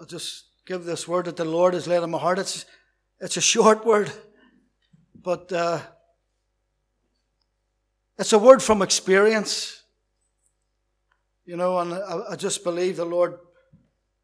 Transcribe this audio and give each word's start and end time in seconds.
I'll 0.00 0.06
just 0.06 0.44
give 0.64 0.84
this 0.84 1.06
word 1.06 1.26
that 1.26 1.36
the 1.36 1.44
Lord 1.44 1.74
has 1.74 1.86
laid 1.86 1.98
on 1.98 2.10
my 2.10 2.16
heart. 2.16 2.38
It's, 2.38 2.64
it's 3.20 3.36
a 3.36 3.40
short 3.42 3.84
word, 3.92 4.10
but 5.14 5.52
uh, 5.52 5.80
it's 8.18 8.32
a 8.32 8.38
word 8.38 8.62
from 8.62 8.80
experience. 8.80 9.82
You 11.44 11.58
know, 11.58 11.78
and 11.80 11.92
I, 11.92 12.20
I 12.30 12.36
just 12.36 12.64
believe 12.64 12.96
the 12.96 13.04
Lord 13.04 13.40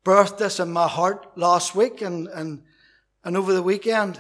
birthed 0.03 0.39
this 0.39 0.61
in 0.61 0.73
my 0.73 0.89
heart 0.89 1.37
last 1.37 1.75
week 1.75 2.01
and, 2.01 2.27
and, 2.29 2.63
and 3.23 3.37
over 3.37 3.53
the 3.53 3.63
weekend. 3.63 4.19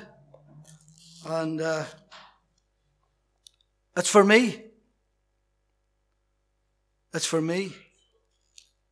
And 1.24 1.62
uh, 1.62 1.84
it's 3.96 4.10
for 4.10 4.24
me. 4.24 4.62
It's 7.14 7.24
for 7.24 7.40
me. 7.40 7.72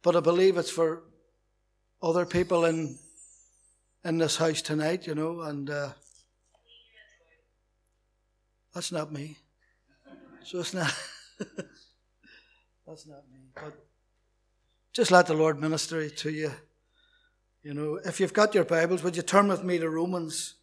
But 0.01 0.17
I 0.17 0.21
believe 0.21 0.57
it's 0.57 0.71
for 0.71 1.03
other 2.05 2.27
people 2.27 2.67
in 2.67 2.99
in 4.05 4.19
this 4.19 4.37
house 4.37 4.61
tonight, 4.61 5.07
you 5.07 5.15
know, 5.15 5.41
and 5.41 5.71
uh, 5.71 5.89
that's 8.75 8.93
not 8.93 9.11
me. 9.11 9.39
So 10.45 10.61
it's 10.61 10.75
not 10.75 10.95
that's 12.87 13.07
not 13.07 13.23
me. 13.33 13.49
But 13.55 13.75
just 14.93 15.11
let 15.11 15.27
the 15.27 15.35
Lord 15.35 15.59
minister 15.59 16.09
to 16.09 16.31
you. 16.31 16.53
You 17.63 17.73
know, 17.73 17.99
if 18.05 18.21
you've 18.21 18.35
got 18.35 18.55
your 18.55 18.65
Bibles, 18.65 19.03
would 19.03 19.17
you 19.17 19.23
turn 19.23 19.49
with 19.49 19.65
me 19.65 19.79
to 19.79 19.89
Romans 19.89 20.57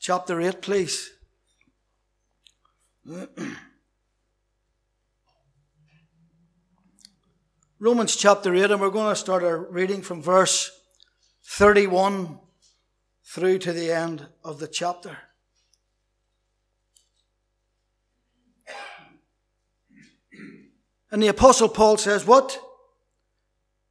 chapter 0.00 0.40
8, 0.40 0.62
please? 0.62 1.10
Romans 7.84 8.14
chapter 8.14 8.54
8, 8.54 8.70
and 8.70 8.80
we're 8.80 8.90
going 8.90 9.12
to 9.12 9.16
start 9.16 9.42
our 9.42 9.58
reading 9.58 10.02
from 10.02 10.22
verse 10.22 10.70
31 11.42 12.38
through 13.24 13.58
to 13.58 13.72
the 13.72 13.90
end 13.90 14.24
of 14.44 14.60
the 14.60 14.68
chapter. 14.68 15.18
And 21.10 21.20
the 21.20 21.26
Apostle 21.26 21.68
Paul 21.68 21.96
says, 21.96 22.24
What? 22.24 22.56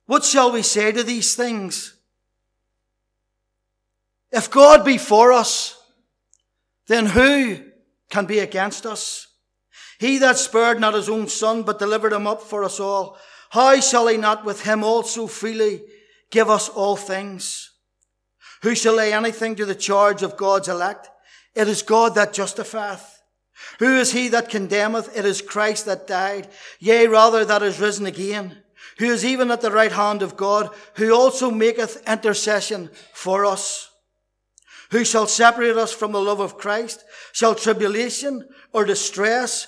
What 0.05 0.23
shall 0.23 0.53
we 0.53 0.61
say 0.61 0.93
to 0.93 1.03
these 1.03 1.35
things? 1.35 1.93
If 4.31 4.49
God 4.49 4.85
be 4.85 4.97
for 4.97 5.33
us, 5.33 5.77
then 6.87 7.07
who 7.07 7.57
can 8.09 8.25
be 8.25 8.39
against 8.39 8.85
us? 8.85 9.27
He 9.99 10.17
that 10.19 10.37
spared 10.37 10.79
not 10.79 10.93
his 10.93 11.09
own 11.09 11.27
son, 11.27 11.63
but 11.63 11.77
delivered 11.77 12.13
him 12.13 12.25
up 12.25 12.41
for 12.41 12.63
us 12.63 12.79
all, 12.79 13.17
how 13.51 13.81
shall 13.81 14.07
he 14.07 14.15
not 14.15 14.45
with 14.45 14.63
him 14.63 14.81
also 14.81 15.27
freely 15.27 15.83
give 16.29 16.49
us 16.49 16.69
all 16.69 16.95
things? 16.95 17.71
Who 18.61 18.75
shall 18.75 18.93
lay 18.93 19.11
anything 19.11 19.55
to 19.55 19.65
the 19.65 19.75
charge 19.75 20.23
of 20.23 20.37
God's 20.37 20.69
elect? 20.69 21.09
It 21.53 21.67
is 21.67 21.81
God 21.81 22.15
that 22.15 22.31
justifieth. 22.31 23.21
Who 23.79 23.97
is 23.97 24.13
he 24.13 24.29
that 24.29 24.47
condemneth? 24.47 25.17
It 25.17 25.25
is 25.25 25.41
Christ 25.41 25.85
that 25.85 26.07
died, 26.07 26.47
yea, 26.79 27.07
rather 27.07 27.43
that 27.43 27.61
is 27.61 27.77
risen 27.77 28.05
again, 28.05 28.63
who 28.99 29.07
is 29.07 29.25
even 29.25 29.51
at 29.51 29.59
the 29.59 29.69
right 29.69 29.91
hand 29.91 30.21
of 30.21 30.37
God, 30.37 30.73
who 30.95 31.13
also 31.13 31.51
maketh 31.51 32.01
intercession 32.07 32.89
for 33.13 33.45
us. 33.45 33.89
Who 34.91 35.03
shall 35.03 35.27
separate 35.27 35.75
us 35.75 35.91
from 35.91 36.13
the 36.13 36.21
love 36.21 36.39
of 36.39 36.57
Christ? 36.57 37.03
Shall 37.33 37.55
tribulation 37.55 38.47
or 38.71 38.85
distress 38.85 39.67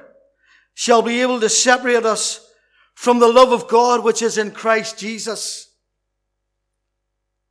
shall 0.81 1.03
be 1.03 1.21
able 1.21 1.39
to 1.39 1.47
separate 1.47 2.07
us 2.07 2.51
from 2.95 3.19
the 3.19 3.27
love 3.27 3.51
of 3.51 3.67
God 3.67 4.03
which 4.03 4.23
is 4.23 4.39
in 4.39 4.49
Christ 4.49 4.97
Jesus 4.97 5.69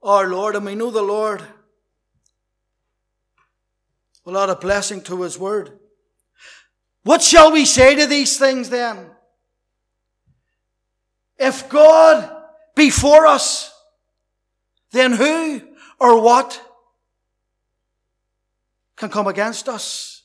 our 0.02 0.26
Lord. 0.26 0.56
And 0.56 0.66
we 0.66 0.74
know 0.74 0.90
the 0.90 1.00
Lord 1.00 1.40
will 4.24 4.36
add 4.36 4.48
a 4.48 4.56
blessing 4.56 5.00
to 5.02 5.22
his 5.22 5.38
word. 5.38 5.78
What 7.04 7.22
shall 7.22 7.52
we 7.52 7.66
say 7.66 7.94
to 7.94 8.06
these 8.06 8.36
things 8.36 8.68
then? 8.68 9.12
If 11.38 11.68
God 11.68 12.36
be 12.74 12.90
for 12.90 13.28
us, 13.28 13.72
then 14.90 15.12
who 15.12 15.62
or 16.00 16.20
what 16.20 16.60
can 18.96 19.08
come 19.08 19.28
against 19.28 19.68
us? 19.68 20.19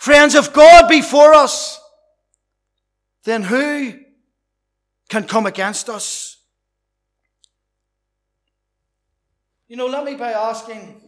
Friends, 0.00 0.34
if 0.34 0.54
God 0.54 0.88
be 0.88 1.02
for 1.02 1.34
us, 1.34 1.78
then 3.24 3.42
who 3.42 3.92
can 5.10 5.24
come 5.24 5.44
against 5.44 5.90
us? 5.90 6.38
You 9.68 9.76
know, 9.76 9.88
let 9.88 10.04
me 10.04 10.14
by 10.14 10.32
asking 10.32 11.02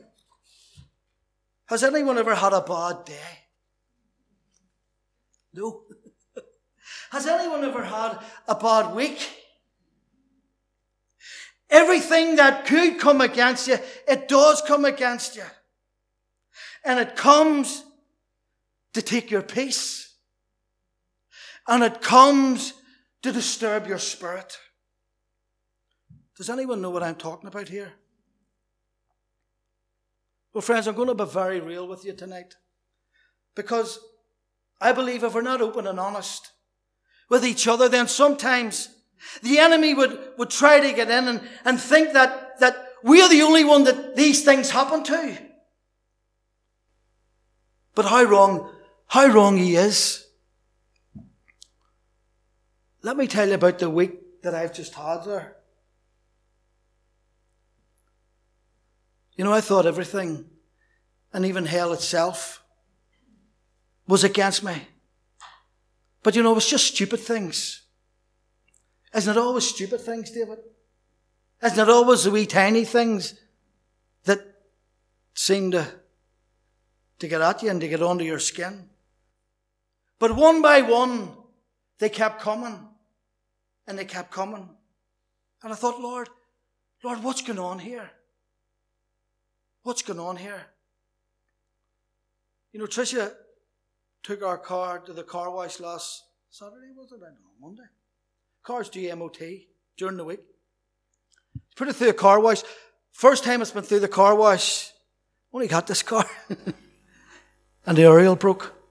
Has 1.69 1.83
anyone 1.83 2.19
ever 2.19 2.35
had 2.35 2.53
a 2.53 2.61
bad 2.61 3.07
day? 3.07 3.39
No. 5.55 5.85
Has 7.13 7.27
anyone 7.27 7.65
ever 7.65 7.85
had 7.85 8.19
a 8.47 8.55
bad 8.55 8.95
week? 8.95 9.27
Everything 11.71 12.37
that 12.37 12.67
could 12.67 13.01
come 13.01 13.23
against 13.23 13.69
you, 13.69 13.79
it 14.07 14.29
does 14.29 14.63
come 14.69 14.85
against 14.85 15.35
you. 15.35 15.45
And 16.85 17.01
it 17.01 17.17
comes 17.17 17.85
to 18.93 19.03
take 19.03 19.31
your 19.31 19.43
peace. 19.43 20.15
And 21.69 21.83
it 21.83 22.03
comes 22.03 22.75
to 23.23 23.33
disturb 23.33 23.87
your 23.87 23.99
spirit. 23.99 24.59
Does 26.37 26.51
anyone 26.51 26.83
know 26.83 26.91
what 26.91 27.03
I'm 27.03 27.15
talking 27.15 27.47
about 27.47 27.69
here? 27.69 27.93
Well, 30.53 30.63
friends, 30.63 30.87
I'm 30.87 30.95
going 30.95 31.09
to 31.09 31.15
be 31.15 31.25
very 31.25 31.61
real 31.61 31.87
with 31.87 32.05
you 32.05 32.13
tonight. 32.13 32.57
Because 33.55 34.01
I 34.81 34.93
believe 34.93 35.25
if 35.25 35.35
we're 35.35 35.43
not 35.43 35.61
open 35.61 35.87
and 35.87 36.01
honest 36.01 36.51
with 37.29 37.45
each 37.45 37.69
other, 37.69 37.89
then 37.89 38.09
sometimes 38.09 38.89
the 39.43 39.59
enemy 39.59 39.95
would, 39.95 40.19
would 40.37 40.51
try 40.51 40.81
to 40.81 40.93
get 40.93 41.11
in 41.11 41.29
and, 41.29 41.41
and 41.65 41.81
think 41.81 42.13
that, 42.13 42.59
that 42.61 42.89
we're 43.03 43.29
the 43.29 43.43
only 43.43 43.65
one 43.65 43.85
that 43.85 44.17
these 44.17 44.45
things 44.45 44.71
happen 44.71 45.05
to. 45.05 45.39
But 47.95 48.07
how 48.07 48.25
wrong 48.25 48.71
how 49.13 49.27
wrong 49.27 49.59
he 49.59 49.77
is. 49.77 50.27
Let 53.03 53.15
me 53.19 53.27
tell 53.27 53.47
you 53.47 53.53
about 53.53 53.79
the 53.79 53.91
week 53.91 54.41
that 54.41 54.55
I've 54.55 54.73
just 54.73 54.95
had 54.95 55.25
there. 55.27 55.57
You 59.35 59.45
know, 59.45 59.53
I 59.53 59.61
thought 59.61 59.85
everything, 59.85 60.47
and 61.31 61.45
even 61.45 61.67
hell 61.67 61.93
itself, 61.93 62.63
was 64.09 64.25
against 64.25 64.65
me. 64.65 64.81
But 66.23 66.35
you 66.35 66.43
know, 66.43 66.57
it's 66.57 66.71
just 66.71 66.95
stupid 66.95 67.21
things. 67.21 67.83
Isn't 69.15 69.37
it 69.37 69.39
always 69.39 69.69
stupid 69.69 70.01
things, 70.01 70.31
David? 70.31 70.61
Isn't 71.63 71.79
it 71.79 71.91
always 71.91 72.25
the 72.25 72.31
wee 72.31 72.47
tiny 72.47 72.87
things 72.87 73.35
that 74.25 74.41
seem 75.35 75.71
to, 75.73 75.87
to 77.19 77.29
get 77.29 77.43
at 77.43 77.63
you 77.63 77.69
and 77.69 77.81
to 77.83 77.89
get 77.89 78.01
onto 78.01 78.25
your 78.25 78.39
skin? 78.39 78.89
But 80.23 80.37
one 80.37 80.63
by 80.63 80.83
one, 80.83 81.33
they 81.99 82.09
kept 82.09 82.41
coming 82.41 82.79
and 83.89 83.99
they 83.99 84.05
kept 84.05 84.31
coming. 84.31 84.69
And 85.65 85.73
I 85.73 85.75
thought, 85.75 86.01
Lord, 86.01 86.29
Lord, 87.03 87.25
what's 87.25 87.43
going 87.43 87.59
on 87.59 87.81
here? 87.81 88.09
What's 89.83 90.03
going 90.03 90.21
on 90.21 90.37
here? 90.37 90.63
You 92.73 92.79
know, 92.79 92.87
Tricia 92.87 93.33
took 94.23 94.45
our 94.45 94.59
car 94.59 95.01
to 95.01 95.13
the 95.13 95.25
car 95.25 95.51
wash 95.51 95.81
last 95.81 96.23
Saturday, 96.53 96.93
was 96.97 97.11
it? 97.11 97.17
I 97.17 97.25
don't 97.27 97.35
know, 97.43 97.59
Monday. 97.61 97.89
Car's 98.63 98.91
GMOT 98.91 99.67
during 99.97 100.19
the 100.19 100.25
week. 100.25 100.43
Put 101.75 101.89
it 101.89 101.97
through 101.97 102.07
the 102.07 102.13
car 102.13 102.39
wash. 102.39 102.63
First 103.11 103.43
time 103.43 103.61
it's 103.61 103.73
been 103.73 103.83
through 103.83 103.99
the 103.99 104.07
car 104.07 104.37
wash. 104.37 104.93
Only 105.53 105.67
got 105.67 105.89
this 105.89 106.05
car. 106.05 106.27
and 107.87 107.99
the 107.99 108.07
oil 108.07 108.37
broke. 108.37 108.82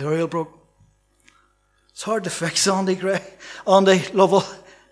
The 0.00 0.08
oil 0.08 0.28
broke. 0.28 0.58
It's 1.90 2.04
hard 2.04 2.24
to 2.24 2.30
fix, 2.30 2.66
Andy 2.66 2.94
Gray. 2.94 3.20
Andy 3.68 4.02
Lovell. 4.14 4.42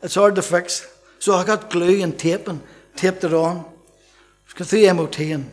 It's 0.02 0.16
hard 0.16 0.34
to 0.34 0.42
fix. 0.42 0.86
So 1.18 1.34
I 1.34 1.46
got 1.46 1.70
glue 1.70 2.02
and 2.02 2.18
tape 2.18 2.46
and 2.46 2.60
taped 2.94 3.24
it 3.24 3.32
on. 3.32 3.64
Got 4.54 4.66
through 4.66 4.92
MOT 4.92 5.18
and 5.20 5.50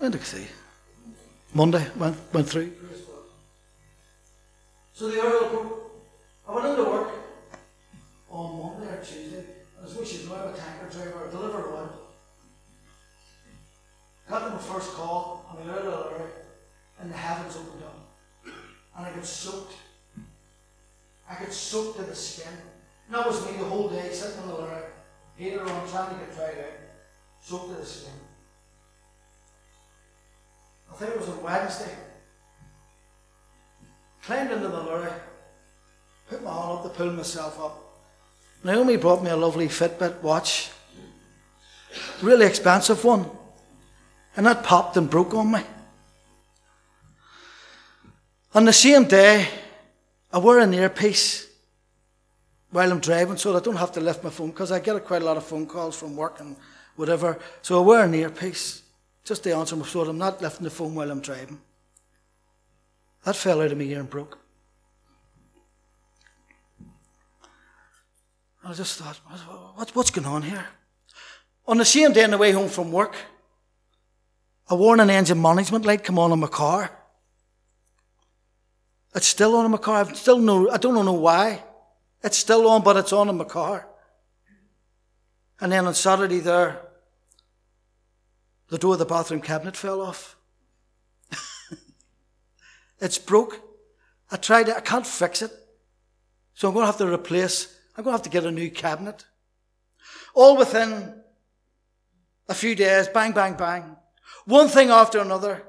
went 0.00 0.14
see. 0.22 0.46
Monday 1.52 1.84
went 1.96 2.16
went 2.32 2.48
through. 2.48 2.72
So 4.92 5.08
the 5.08 5.20
Earl, 5.20 5.90
I 6.48 6.54
went 6.54 6.66
into 6.68 6.84
work 6.84 7.10
on 8.30 8.78
Monday 8.78 8.94
or 8.94 9.04
Tuesday. 9.04 9.44
I 9.80 9.82
was 9.82 9.96
wishing 9.96 10.28
to 10.28 10.34
have 10.36 10.54
a 10.54 10.56
tanker 10.56 10.88
driver 10.88 11.28
deliver 11.32 11.68
oil. 11.68 11.90
Got 14.28 14.44
them 14.44 14.52
my 14.52 14.58
first 14.58 14.92
call 14.92 15.46
on 15.50 15.66
the 15.66 15.72
Earl 15.72 15.94
of 15.94 16.12
and 17.00 17.10
the 17.10 17.16
heavens 17.16 17.56
opened 17.56 17.82
up. 17.82 18.01
And 18.96 19.06
I 19.06 19.12
got 19.12 19.24
soaked. 19.24 19.74
I 21.28 21.34
got 21.34 21.52
soaked 21.52 21.98
to 21.98 22.04
the 22.04 22.14
skin. 22.14 22.52
And 23.06 23.16
that 23.16 23.26
was 23.26 23.44
me 23.46 23.56
the 23.58 23.64
whole 23.64 23.88
day 23.88 24.10
sitting 24.12 24.42
in 24.42 24.48
the 24.48 24.54
lorry, 24.54 24.82
heater 25.36 25.62
on, 25.62 25.88
trying 25.88 26.14
to 26.14 26.24
get 26.24 26.34
dried 26.34 26.58
out, 26.58 26.78
soaked 27.42 27.70
to 27.70 27.80
the 27.80 27.86
skin. 27.86 28.12
I 30.90 30.94
think 30.96 31.10
it 31.12 31.20
was 31.20 31.28
on 31.28 31.42
Wednesday. 31.42 31.94
Climbed 34.22 34.52
into 34.52 34.68
the 34.68 34.80
lorry, 34.82 35.10
put 36.28 36.44
my 36.44 36.50
arm 36.50 36.78
up 36.78 36.82
to 36.84 36.88
pull 36.90 37.10
myself 37.10 37.58
up. 37.58 37.78
Naomi 38.62 38.96
brought 38.96 39.22
me 39.22 39.30
a 39.30 39.36
lovely 39.36 39.66
Fitbit 39.66 40.22
watch, 40.22 40.70
really 42.20 42.46
expensive 42.46 43.02
one, 43.04 43.28
and 44.36 44.46
that 44.46 44.62
popped 44.62 44.96
and 44.96 45.10
broke 45.10 45.34
on 45.34 45.50
me. 45.50 45.62
On 48.54 48.66
the 48.66 48.72
same 48.72 49.04
day, 49.04 49.48
I 50.30 50.38
wear 50.38 50.58
an 50.58 50.74
earpiece 50.74 51.48
while 52.70 52.90
I'm 52.90 53.00
driving 53.00 53.38
so 53.38 53.56
I 53.56 53.60
don't 53.60 53.76
have 53.76 53.92
to 53.92 54.00
lift 54.00 54.22
my 54.22 54.30
phone 54.30 54.50
because 54.50 54.70
I 54.70 54.78
get 54.78 55.02
quite 55.04 55.22
a 55.22 55.24
lot 55.24 55.38
of 55.38 55.44
phone 55.44 55.66
calls 55.66 55.96
from 55.96 56.16
work 56.16 56.38
and 56.40 56.56
whatever. 56.96 57.38
So 57.62 57.82
I 57.82 57.86
wear 57.86 58.04
an 58.04 58.14
earpiece 58.14 58.82
just 59.24 59.42
to 59.44 59.56
answer 59.56 59.74
my 59.74 59.86
phone. 59.86 60.08
I'm 60.08 60.18
not 60.18 60.42
lifting 60.42 60.64
the 60.64 60.70
phone 60.70 60.94
while 60.94 61.10
I'm 61.10 61.20
driving. 61.20 61.60
That 63.24 63.36
fell 63.36 63.62
out 63.62 63.72
of 63.72 63.78
my 63.78 63.84
ear 63.84 64.00
and 64.00 64.10
broke. 64.10 64.38
I 68.64 68.72
just 68.74 68.98
thought, 68.98 69.18
what's, 69.76 69.94
what's 69.94 70.10
going 70.10 70.26
on 70.26 70.42
here? 70.42 70.66
On 71.66 71.78
the 71.78 71.84
same 71.84 72.12
day 72.12 72.24
on 72.24 72.30
the 72.30 72.38
way 72.38 72.52
home 72.52 72.68
from 72.68 72.92
work, 72.92 73.16
a 74.68 74.76
warning 74.76 75.10
engine 75.10 75.40
management 75.40 75.84
light 75.86 76.04
come 76.04 76.18
on 76.18 76.32
in 76.32 76.38
my 76.38 76.48
car. 76.48 76.90
It's 79.14 79.26
still 79.26 79.56
on 79.56 79.64
in 79.66 79.70
my 79.70 79.78
car. 79.78 80.04
I 80.04 80.12
still 80.12 80.38
know, 80.38 80.70
I 80.70 80.78
don't 80.78 80.94
know 81.04 81.12
why. 81.12 81.62
It's 82.22 82.38
still 82.38 82.68
on, 82.68 82.82
but 82.82 82.96
it's 82.96 83.12
on 83.12 83.28
in 83.28 83.36
my 83.36 83.44
car. 83.44 83.88
And 85.60 85.72
then 85.72 85.86
on 85.86 85.94
Saturday 85.94 86.40
there, 86.40 86.80
the 88.68 88.78
door 88.78 88.94
of 88.94 88.98
the 88.98 89.04
bathroom 89.04 89.40
cabinet 89.40 89.76
fell 89.76 90.00
off. 90.00 90.36
it's 93.00 93.18
broke. 93.18 93.60
I 94.30 94.36
tried 94.36 94.68
it. 94.68 94.76
I 94.76 94.80
can't 94.80 95.06
fix 95.06 95.42
it. 95.42 95.52
So 96.54 96.68
I'm 96.68 96.74
going 96.74 96.84
to 96.84 96.86
have 96.86 96.98
to 96.98 97.12
replace, 97.12 97.76
I'm 97.96 98.04
going 98.04 98.12
to 98.12 98.18
have 98.18 98.22
to 98.22 98.30
get 98.30 98.44
a 98.46 98.50
new 98.50 98.70
cabinet. 98.70 99.24
All 100.34 100.56
within 100.56 101.20
a 102.48 102.54
few 102.54 102.74
days, 102.74 103.08
bang, 103.08 103.32
bang, 103.32 103.54
bang. 103.54 103.96
One 104.46 104.68
thing 104.68 104.90
after 104.90 105.18
another. 105.18 105.62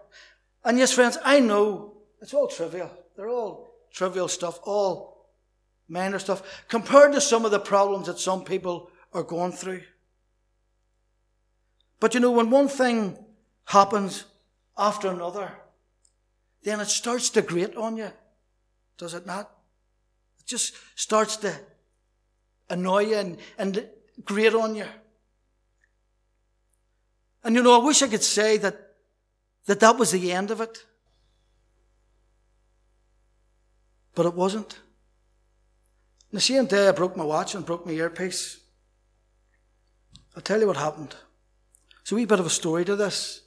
And 0.63 0.77
yes, 0.77 0.93
friends, 0.93 1.17
I 1.23 1.39
know 1.39 1.97
it's 2.21 2.33
all 2.33 2.47
trivial. 2.47 2.89
They're 3.15 3.29
all 3.29 3.75
trivial 3.91 4.27
stuff, 4.27 4.59
all 4.63 5.29
minor 5.87 6.19
stuff, 6.19 6.65
compared 6.67 7.13
to 7.13 7.21
some 7.21 7.45
of 7.45 7.51
the 7.51 7.59
problems 7.59 8.07
that 8.07 8.19
some 8.19 8.43
people 8.43 8.89
are 9.13 9.23
going 9.23 9.51
through. 9.51 9.81
But 11.99 12.13
you 12.13 12.19
know, 12.19 12.31
when 12.31 12.49
one 12.49 12.67
thing 12.67 13.17
happens 13.65 14.25
after 14.77 15.09
another, 15.09 15.51
then 16.63 16.79
it 16.79 16.87
starts 16.87 17.29
to 17.31 17.41
grate 17.41 17.75
on 17.75 17.97
you, 17.97 18.11
does 18.97 19.13
it 19.13 19.25
not? 19.25 19.51
It 20.39 20.45
just 20.45 20.75
starts 20.95 21.37
to 21.37 21.53
annoy 22.69 23.05
you 23.05 23.17
and, 23.17 23.37
and 23.57 23.87
grate 24.25 24.55
on 24.55 24.75
you. 24.75 24.85
And 27.43 27.55
you 27.55 27.61
know, 27.61 27.79
I 27.79 27.83
wish 27.83 28.01
I 28.01 28.07
could 28.07 28.23
say 28.23 28.57
that 28.57 28.93
that, 29.65 29.79
that 29.79 29.97
was 29.97 30.11
the 30.11 30.31
end 30.31 30.51
of 30.51 30.61
it. 30.61 30.85
But 34.15 34.25
it 34.25 34.33
wasn't. 34.33 34.79
the 36.31 36.41
same 36.41 36.65
day 36.65 36.87
I 36.87 36.91
broke 36.91 37.15
my 37.15 37.23
watch 37.23 37.55
and 37.55 37.65
broke 37.65 37.85
my 37.85 37.91
earpiece. 37.91 38.59
I'll 40.35 40.41
tell 40.41 40.59
you 40.59 40.67
what 40.67 40.77
happened. 40.77 41.15
It's 42.01 42.11
a 42.11 42.15
wee 42.15 42.25
bit 42.25 42.39
of 42.39 42.45
a 42.45 42.49
story 42.49 42.85
to 42.85 42.95
this. 42.95 43.41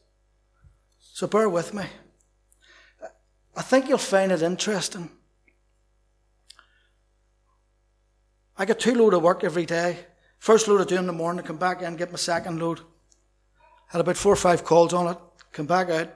So 1.01 1.27
bear 1.27 1.49
with 1.49 1.75
me. 1.75 1.85
I 3.57 3.63
think 3.63 3.89
you'll 3.89 3.99
find 3.99 4.33
it 4.33 4.43
interesting. 4.43 5.11
I 8.59 8.65
get 8.65 8.81
two 8.81 8.95
load 8.95 9.15
of 9.15 9.23
work 9.23 9.45
every 9.45 9.67
day. 9.67 9.99
First 10.39 10.69
load 10.69 10.81
I 10.81 10.85
do 10.85 10.97
in 10.97 11.07
the 11.07 11.13
morning, 11.13 11.45
come 11.45 11.57
back 11.57 11.83
in, 11.83 11.97
get 11.97 12.11
my 12.11 12.19
second 12.19 12.61
load. 12.61 12.81
Had 13.89 14.01
about 14.01 14.17
four 14.17 14.33
or 14.33 14.37
five 14.37 14.65
calls 14.65 14.93
on 14.93 15.09
it, 15.09 15.19
come 15.53 15.67
back 15.67 15.91
out. 15.91 16.13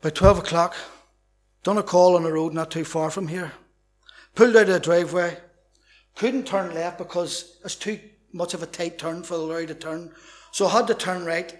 By 0.00 0.10
12 0.10 0.38
o'clock, 0.38 0.74
Done 1.62 1.78
a 1.78 1.82
call 1.82 2.16
on 2.16 2.24
a 2.24 2.32
road 2.32 2.54
not 2.54 2.70
too 2.70 2.84
far 2.84 3.10
from 3.10 3.28
here. 3.28 3.52
Pulled 4.34 4.56
out 4.56 4.62
of 4.62 4.68
the 4.68 4.80
driveway. 4.80 5.36
Couldn't 6.16 6.46
turn 6.46 6.74
left 6.74 6.98
because 6.98 7.58
it's 7.64 7.74
too 7.74 7.98
much 8.32 8.54
of 8.54 8.62
a 8.62 8.66
tight 8.66 8.98
turn 8.98 9.22
for 9.22 9.36
the 9.36 9.42
lorry 9.42 9.66
to 9.66 9.74
turn. 9.74 10.12
So 10.52 10.66
I 10.66 10.72
had 10.72 10.86
to 10.86 10.94
turn 10.94 11.24
right. 11.24 11.58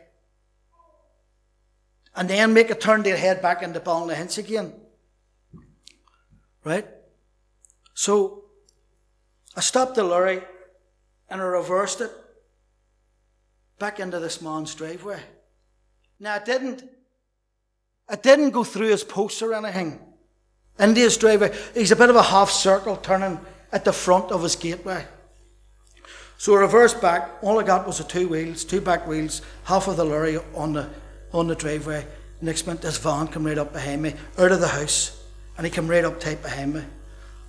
And 2.17 2.29
then 2.29 2.55
make 2.55 2.71
a 2.71 2.75
turn 2.75 3.03
to 3.05 3.17
head 3.17 3.43
back 3.43 3.63
into 3.63 3.81
Ballynahinch 3.81 4.39
again. 4.39 4.73
Right? 6.65 6.87
So 7.95 8.45
I 9.57 9.61
stopped 9.61 9.95
the 9.95 10.05
lorry 10.05 10.43
and 11.29 11.41
I 11.41 11.45
reversed 11.45 12.01
it 12.01 12.11
back 13.79 14.01
into 14.01 14.19
this 14.19 14.43
man's 14.43 14.75
driveway. 14.75 15.21
Now 16.19 16.35
I 16.35 16.39
didn't 16.39 16.85
it 18.11 18.23
didn't 18.23 18.51
go 18.51 18.65
through 18.65 18.89
his 18.89 19.05
posts 19.05 19.43
or 19.43 19.55
anything. 19.55 19.99
Into 20.79 21.01
his 21.01 21.17
driveway. 21.17 21.57
He's 21.75 21.93
a 21.93 21.97
bit 21.97 22.11
of 22.11 22.17
a 22.17 22.23
half 22.23 22.51
circle 22.51 22.97
turning 22.97 23.39
at 23.73 23.85
the 23.85 23.93
front 23.93 24.33
of 24.33 24.43
his 24.43 24.57
gateway. 24.57 25.05
So 26.39 26.57
I 26.57 26.61
reversed 26.61 27.03
back. 27.03 27.31
All 27.43 27.61
I 27.61 27.63
got 27.63 27.87
was 27.87 27.99
the 27.99 28.05
two 28.05 28.29
wheels, 28.29 28.65
two 28.65 28.81
back 28.81 29.07
wheels, 29.07 29.43
half 29.65 29.89
of 29.89 29.97
the 29.97 30.05
lorry 30.05 30.39
on 30.55 30.73
the 30.73 30.89
on 31.33 31.47
the 31.47 31.55
driveway. 31.55 32.07
Next 32.41 32.67
minute, 32.67 32.83
this 32.83 32.97
van 32.97 33.29
came 33.29 33.47
right 33.47 33.59
up 33.59 33.75
behind 33.75 34.01
me, 34.01 34.15
out 34.39 34.51
of 34.51 34.61
the 34.61 34.69
house, 34.69 35.23
and 35.57 35.67
he 35.67 35.71
came 35.71 35.87
right 35.87 36.05
up 36.05 36.19
tight 36.19 36.43
behind 36.43 36.75
me. 36.75 36.83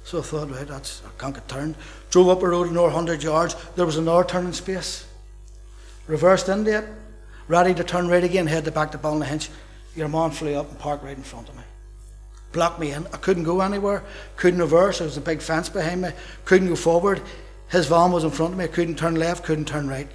So 0.04 0.20
I 0.20 0.22
thought, 0.22 0.52
right, 0.52 0.68
that's 0.68 1.02
I 1.06 1.22
can't 1.22 1.34
get 1.34 1.48
turned. 1.48 1.76
Drove 2.10 2.28
up 2.28 2.44
a 2.44 2.50
road 2.50 2.68
another 2.68 2.90
hundred 2.90 3.24
yards. 3.24 3.56
There 3.76 3.86
was 3.86 3.98
another 3.98 4.26
turning 4.26 4.54
space. 4.54 5.06
Reversed 6.08 6.50
into 6.50 6.80
it, 6.80 6.86
ready 7.48 7.74
to 7.74 7.84
turn 7.84 8.10
right 8.10 8.24
again, 8.24 8.48
headed 8.48 8.74
back 8.74 8.92
to 8.92 8.98
Ballynahinch. 8.98 9.50
Your 9.96 10.08
man 10.08 10.32
flew 10.32 10.56
up 10.56 10.70
and 10.70 10.80
parked 10.80 11.04
right 11.04 11.18
in 11.18 11.24
front 11.24 11.50
of 11.50 11.56
me. 11.56 11.64
Blocked 12.52 12.80
me 12.80 12.92
in. 12.92 13.06
I 13.08 13.18
couldn't 13.18 13.44
go 13.44 13.62
anywhere. 13.62 14.04
Couldn't 14.36 14.60
reverse. 14.60 15.00
There 15.00 15.06
was 15.08 15.18
a 15.18 15.22
big 15.22 15.42
fence 15.42 15.70
behind 15.70 16.02
me. 16.02 16.10
Couldn't 16.46 16.68
go 16.68 16.76
forward. 16.76 17.22
His 17.70 17.88
van 17.88 18.12
was 18.12 18.24
in 18.24 18.32
front 18.32 18.54
of 18.54 18.58
me. 18.58 18.66
I 18.66 18.68
couldn't 18.68 18.98
turn 18.98 19.16
left. 19.16 19.44
Couldn't 19.44 19.66
turn 19.66 19.88
right. 19.88 20.08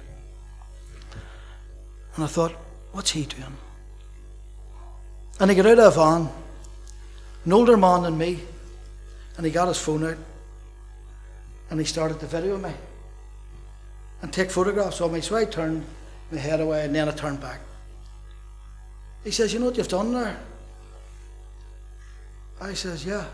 And 2.15 2.23
I 2.23 2.27
thought, 2.27 2.53
what's 2.91 3.11
he 3.11 3.25
doing? 3.25 3.57
And 5.39 5.49
he 5.49 5.55
got 5.55 5.65
out 5.67 5.79
of 5.79 5.93
the 5.93 5.99
van, 5.99 6.29
an 7.45 7.53
older 7.53 7.77
man 7.77 8.03
than 8.03 8.17
me, 8.17 8.39
and 9.37 9.45
he 9.45 9.51
got 9.51 9.67
his 9.67 9.77
phone 9.77 10.03
out 10.03 10.17
and 11.69 11.79
he 11.79 11.85
started 11.85 12.19
to 12.19 12.25
video 12.25 12.57
me 12.57 12.71
and 14.21 14.31
take 14.31 14.49
photographs 14.49 15.01
of 15.01 15.11
me. 15.11 15.21
So 15.21 15.35
I 15.35 15.45
turned 15.45 15.85
my 16.31 16.39
head 16.39 16.59
away 16.59 16.85
and 16.85 16.95
then 16.95 17.07
I 17.07 17.11
turned 17.11 17.41
back. 17.41 17.59
He 19.27 19.31
says, 19.31 19.51
You 19.51 19.59
know 19.59 19.65
what 19.65 19.75
you've 19.75 19.89
done 19.89 20.13
there? 20.13 20.39
I 22.61 22.73
says, 22.73 23.05
Yeah. 23.05 23.25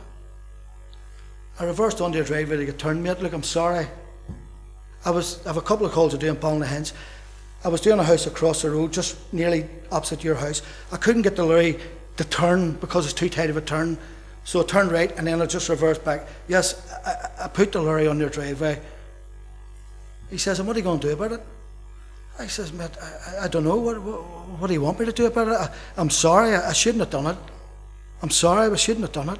I 1.59 1.65
reversed 1.65 2.01
onto 2.01 2.17
your 2.17 2.25
driveway 2.25 2.57
to 2.57 2.65
get 2.65 2.79
turned, 2.79 3.03
mate. 3.03 3.21
Look, 3.21 3.31
I'm 3.31 3.43
sorry. 3.43 3.85
I 5.05 5.11
was 5.11 5.45
I 5.45 5.49
have 5.49 5.57
a 5.57 5.61
couple 5.61 5.85
of 5.85 5.91
calls 5.91 6.13
to 6.13 6.17
do 6.17 6.29
in 6.29 6.35
Ballynahinch. 6.35 6.93
I 7.63 7.67
was 7.67 7.79
doing 7.79 7.99
a 7.99 8.03
house 8.03 8.25
across 8.25 8.63
the 8.63 8.71
road, 8.71 8.91
just 8.91 9.31
nearly 9.31 9.69
opposite 9.91 10.23
your 10.23 10.33
house. 10.33 10.63
I 10.91 10.97
couldn't 10.97 11.21
get 11.21 11.35
the 11.35 11.45
lorry 11.45 11.79
to 12.17 12.23
turn 12.23 12.71
because 12.71 13.05
it's 13.05 13.13
too 13.13 13.29
tight 13.29 13.51
of 13.51 13.57
a 13.57 13.61
turn. 13.61 13.99
So 14.45 14.61
I 14.61 14.63
turned 14.63 14.91
right 14.91 15.15
and 15.15 15.27
then 15.27 15.43
I 15.43 15.45
just 15.45 15.69
reversed 15.69 16.03
back. 16.03 16.27
Yes, 16.47 16.91
I, 17.05 17.45
I 17.45 17.47
put 17.49 17.71
the 17.71 17.83
lorry 17.83 18.07
on 18.07 18.17
your 18.19 18.29
driveway. 18.29 18.81
He 20.31 20.39
says, 20.39 20.57
and 20.57 20.67
what 20.67 20.75
are 20.75 20.79
you 20.79 20.85
going 20.85 21.01
to 21.01 21.07
do 21.09 21.13
about 21.13 21.33
it? 21.33 21.41
I 22.39 22.47
says, 22.47 22.73
mate, 22.73 22.91
I, 23.01 23.45
I 23.45 23.47
don't 23.47 23.63
know. 23.63 23.75
What, 23.75 24.01
what, 24.01 24.21
what, 24.59 24.67
do 24.67 24.73
you 24.73 24.81
want 24.81 24.99
me 24.99 25.05
to 25.05 25.11
do 25.11 25.27
about 25.27 25.47
it? 25.47 25.53
I, 25.97 26.01
am 26.01 26.09
sorry. 26.09 26.55
I, 26.55 26.69
I 26.69 26.73
shouldn't 26.73 27.01
have 27.01 27.11
done 27.11 27.27
it. 27.27 27.37
I'm 28.21 28.29
sorry. 28.29 28.71
I 28.71 28.75
shouldn't 28.75 29.03
have 29.03 29.11
done 29.11 29.29
it. 29.29 29.39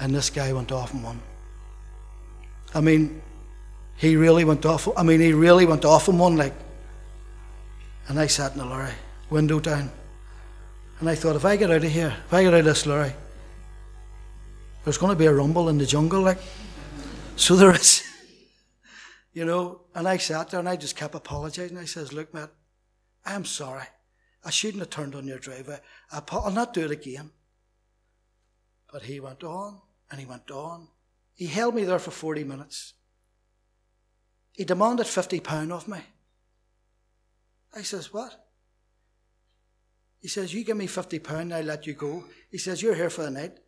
And 0.00 0.14
this 0.14 0.28
guy 0.28 0.52
went 0.52 0.70
off 0.70 0.92
and 0.92 1.02
won. 1.02 1.22
I 2.74 2.80
mean, 2.80 3.22
he 3.96 4.16
really 4.16 4.44
went 4.44 4.66
off. 4.66 4.88
I 4.96 5.02
mean, 5.02 5.20
he 5.20 5.32
really 5.32 5.64
went 5.64 5.84
off 5.84 6.08
on 6.08 6.18
one, 6.18 6.36
like. 6.36 6.52
And 8.08 8.20
I 8.20 8.26
sat 8.26 8.52
in 8.52 8.58
the 8.58 8.66
lorry, 8.66 8.92
window 9.30 9.60
down. 9.60 9.90
And 11.00 11.08
I 11.08 11.14
thought, 11.14 11.36
if 11.36 11.44
I 11.44 11.56
get 11.56 11.70
out 11.70 11.84
of 11.84 11.90
here, 11.90 12.14
if 12.26 12.34
I 12.34 12.42
get 12.42 12.52
out 12.52 12.60
of 12.60 12.66
this 12.66 12.86
lorry, 12.86 13.12
there's 14.84 14.98
going 14.98 15.12
to 15.12 15.18
be 15.18 15.26
a 15.26 15.32
rumble 15.32 15.68
in 15.68 15.78
the 15.78 15.86
jungle, 15.86 16.20
like. 16.20 16.38
So 17.36 17.56
there 17.56 17.72
is. 17.74 18.04
you 19.32 19.44
know, 19.44 19.80
and 19.94 20.08
I 20.08 20.16
sat 20.16 20.50
there 20.50 20.60
and 20.60 20.68
I 20.68 20.76
just 20.76 20.96
kept 20.96 21.14
apologizing. 21.14 21.78
I 21.78 21.84
says, 21.84 22.12
look, 22.12 22.34
mate, 22.34 22.48
I'm 23.24 23.44
sorry. 23.44 23.84
I 24.44 24.50
shouldn't 24.50 24.80
have 24.80 24.90
turned 24.90 25.14
on 25.14 25.26
your 25.26 25.38
driveway. 25.38 25.78
I'll 26.10 26.50
not 26.50 26.74
do 26.74 26.84
it 26.84 26.90
again. 26.90 27.30
But 28.92 29.02
he 29.02 29.20
went 29.20 29.42
on 29.42 29.80
and 30.10 30.20
he 30.20 30.26
went 30.26 30.50
on. 30.50 30.88
He 31.34 31.46
held 31.46 31.74
me 31.74 31.84
there 31.84 31.98
for 31.98 32.10
40 32.10 32.44
minutes. 32.44 32.94
He 34.52 34.64
demanded 34.64 35.06
£50 35.06 35.70
of 35.72 35.88
me. 35.88 35.98
I 37.74 37.82
says, 37.82 38.12
What? 38.12 38.46
He 40.20 40.28
says, 40.28 40.54
You 40.54 40.64
give 40.64 40.76
me 40.76 40.86
£50, 40.86 41.52
I 41.52 41.60
let 41.62 41.86
you 41.86 41.94
go. 41.94 42.24
He 42.50 42.58
says, 42.58 42.82
You're 42.82 42.94
here 42.94 43.10
for 43.10 43.22
the 43.22 43.30
night. 43.30 43.58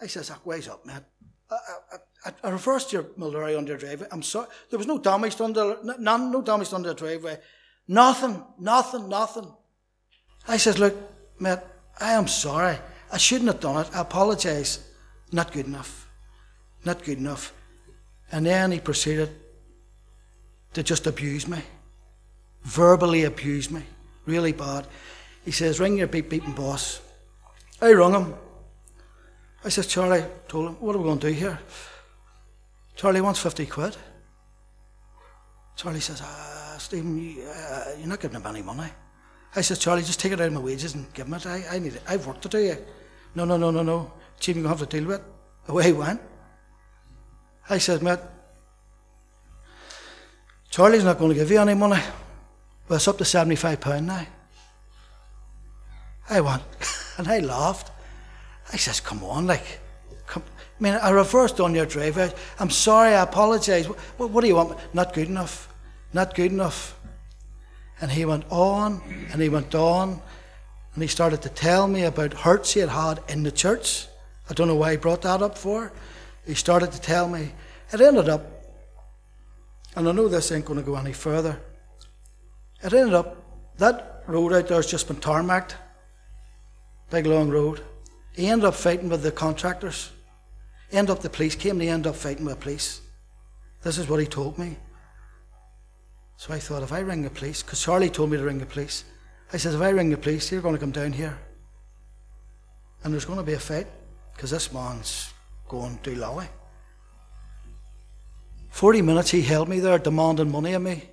I 0.00 0.06
says, 0.06 0.30
oh, 0.30 0.40
Wise 0.44 0.68
up, 0.68 0.86
I, 0.86 1.96
I, 2.24 2.50
reversed 2.50 2.92
your 2.92 3.04
Mullery 3.18 3.56
under 3.56 3.76
driveway. 3.76 4.06
I'm 4.10 4.22
sorry. 4.22 4.48
There 4.70 4.78
was 4.78 4.86
no 4.86 4.98
damage 4.98 5.36
done 5.36 5.52
to, 5.54 5.78
none, 5.98 6.30
no 6.30 6.40
damage 6.40 6.70
done 6.70 6.82
to 6.84 6.90
the 6.90 6.94
driveway. 6.94 7.38
Nothing, 7.86 8.42
nothing, 8.58 9.08
nothing. 9.08 9.52
I 10.48 10.56
says, 10.56 10.78
Look, 10.78 10.96
mate, 11.38 11.58
I 12.00 12.12
am 12.12 12.26
sorry. 12.28 12.78
I 13.12 13.18
shouldn't 13.18 13.50
have 13.50 13.60
done 13.60 13.84
it. 13.84 13.94
I 13.94 14.00
apologise. 14.00 14.90
Not 15.32 15.52
good 15.52 15.66
enough. 15.66 16.08
Not 16.84 17.04
good 17.04 17.18
enough. 17.18 17.52
And 18.32 18.46
then 18.46 18.72
he 18.72 18.80
proceeded 18.80 19.30
to 20.72 20.82
just 20.82 21.06
abuse 21.06 21.46
me, 21.46 21.58
verbally 22.62 23.24
abuse 23.24 23.70
me, 23.70 23.82
really 24.26 24.52
bad. 24.52 24.86
He 25.44 25.50
says, 25.50 25.78
Ring 25.78 25.98
your 25.98 26.08
beat 26.08 26.30
beating 26.30 26.52
boss. 26.52 27.00
I 27.80 27.92
rung 27.92 28.14
him. 28.14 28.34
I 29.64 29.68
says, 29.68 29.86
Charlie, 29.86 30.24
told 30.48 30.68
him, 30.68 30.74
What 30.74 30.96
are 30.96 30.98
we 30.98 31.04
going 31.04 31.18
to 31.20 31.28
do 31.28 31.32
here? 31.32 31.58
Charlie 32.94 33.20
wants 33.20 33.40
50 33.40 33.66
quid. 33.66 33.96
Charlie 35.76 36.00
says, 36.00 36.20
ah, 36.22 36.76
Steven, 36.78 37.18
you, 37.18 37.42
uh, 37.42 37.84
you're 37.98 38.08
not 38.08 38.20
giving 38.20 38.36
him 38.40 38.46
any 38.46 38.62
money. 38.62 38.88
I 39.56 39.60
says, 39.60 39.78
Charlie, 39.78 40.02
just 40.02 40.20
take 40.20 40.32
it 40.32 40.40
out 40.40 40.46
of 40.46 40.52
my 40.52 40.60
wages 40.60 40.94
and 40.94 41.12
give 41.12 41.26
him 41.26 41.34
it. 41.34 41.46
I, 41.46 41.64
I 41.70 41.78
need 41.78 41.94
it. 41.94 42.02
I've 42.08 42.26
worked 42.26 42.42
to 42.42 42.48
do. 42.48 42.58
You. 42.58 42.76
No, 43.34 43.44
no, 43.44 43.56
no, 43.56 43.70
no, 43.70 43.82
no. 43.82 44.12
Chief, 44.38 44.56
you're 44.56 44.62
going 44.62 44.74
to 44.74 44.80
have 44.80 44.88
to 44.88 44.96
deal 44.96 45.08
with 45.08 45.20
it. 45.20 45.26
Away 45.68 45.84
he 45.84 45.92
went. 45.92 46.20
I 47.68 47.78
said, 47.78 48.02
mate, 48.02 48.18
Charlie's 50.70 51.04
not 51.04 51.18
going 51.18 51.30
to 51.30 51.34
give 51.38 51.50
you 51.50 51.58
any 51.58 51.74
money. 51.74 52.02
Well, 52.88 52.96
it's 52.96 53.08
up 53.08 53.18
to 53.18 53.24
£75 53.24 54.04
now. 54.04 54.26
I 56.28 56.40
went, 56.40 56.62
and 57.18 57.28
I 57.28 57.38
laughed. 57.38 57.90
I 58.72 58.76
says, 58.76 59.00
come 59.00 59.24
on, 59.24 59.46
like. 59.46 59.80
I 60.78 60.82
mean, 60.82 60.94
I 60.94 61.10
reversed 61.10 61.60
on 61.60 61.74
your 61.74 61.86
driveway. 61.86 62.32
I'm 62.58 62.70
sorry, 62.70 63.14
I 63.14 63.22
apologise. 63.22 63.86
What, 63.86 64.30
what 64.30 64.40
do 64.40 64.48
you 64.48 64.56
want? 64.56 64.78
Not 64.92 65.12
good 65.12 65.28
enough. 65.28 65.72
Not 66.12 66.34
good 66.34 66.50
enough. 66.50 66.98
And 68.00 68.10
he 68.10 68.24
went 68.24 68.44
on 68.50 69.00
and 69.32 69.40
he 69.40 69.48
went 69.48 69.74
on 69.74 70.20
and 70.94 71.02
he 71.02 71.08
started 71.08 71.42
to 71.42 71.48
tell 71.48 71.86
me 71.86 72.04
about 72.04 72.32
hurts 72.32 72.74
he 72.74 72.80
had 72.80 72.88
had 72.88 73.20
in 73.28 73.42
the 73.42 73.52
church. 73.52 74.06
I 74.50 74.54
don't 74.54 74.68
know 74.68 74.74
why 74.74 74.92
he 74.92 74.96
brought 74.96 75.22
that 75.22 75.42
up 75.42 75.56
for. 75.56 75.92
He 76.46 76.54
started 76.54 76.92
to 76.92 77.00
tell 77.00 77.28
me. 77.28 77.52
It 77.92 78.00
ended 78.00 78.28
up, 78.28 78.44
and 79.96 80.08
I 80.08 80.12
know 80.12 80.28
this 80.28 80.52
ain't 80.52 80.64
going 80.64 80.78
to 80.78 80.84
go 80.84 80.96
any 80.96 81.12
further. 81.12 81.58
It 82.82 82.92
ended 82.92 83.14
up, 83.14 83.36
that 83.78 84.24
road 84.26 84.52
out 84.52 84.68
there 84.68 84.76
has 84.76 84.86
just 84.86 85.08
been 85.08 85.16
tarmacked. 85.16 85.76
Big 87.10 87.26
long 87.26 87.48
road. 87.48 87.80
He 88.34 88.48
ended 88.48 88.66
up 88.66 88.74
fighting 88.74 89.08
with 89.08 89.22
the 89.22 89.30
contractors. 89.30 90.10
End 90.92 91.10
up 91.10 91.20
the 91.20 91.30
police 91.30 91.54
came 91.54 91.80
he 91.80 91.88
ended 91.88 92.10
up 92.10 92.16
fighting 92.16 92.44
with 92.44 92.56
the 92.56 92.60
police. 92.60 93.00
This 93.82 93.98
is 93.98 94.08
what 94.08 94.20
he 94.20 94.26
told 94.26 94.58
me. 94.58 94.76
So 96.36 96.52
I 96.52 96.58
thought, 96.58 96.82
if 96.82 96.92
I 96.92 97.00
ring 97.00 97.22
the 97.22 97.30
police, 97.30 97.62
because 97.62 97.82
Charlie 97.82 98.10
told 98.10 98.30
me 98.30 98.36
to 98.36 98.44
ring 98.44 98.58
the 98.58 98.66
police, 98.66 99.04
I 99.52 99.56
said, 99.56 99.74
if 99.74 99.80
I 99.80 99.90
ring 99.90 100.10
the 100.10 100.16
police, 100.16 100.50
they're 100.50 100.60
going 100.60 100.74
to 100.74 100.80
come 100.80 100.90
down 100.90 101.12
here. 101.12 101.38
And 103.02 103.12
there's 103.12 103.24
going 103.24 103.38
to 103.38 103.44
be 103.44 103.52
a 103.52 103.58
fight, 103.58 103.86
because 104.34 104.50
this 104.50 104.72
man's 104.72 105.32
going 105.68 105.98
too 106.02 106.16
lowy. 106.16 106.48
40 108.70 109.02
minutes 109.02 109.30
he 109.30 109.42
held 109.42 109.68
me 109.68 109.78
there 109.78 109.98
demanding 109.98 110.50
money 110.50 110.72
of 110.72 110.82
me. 110.82 111.04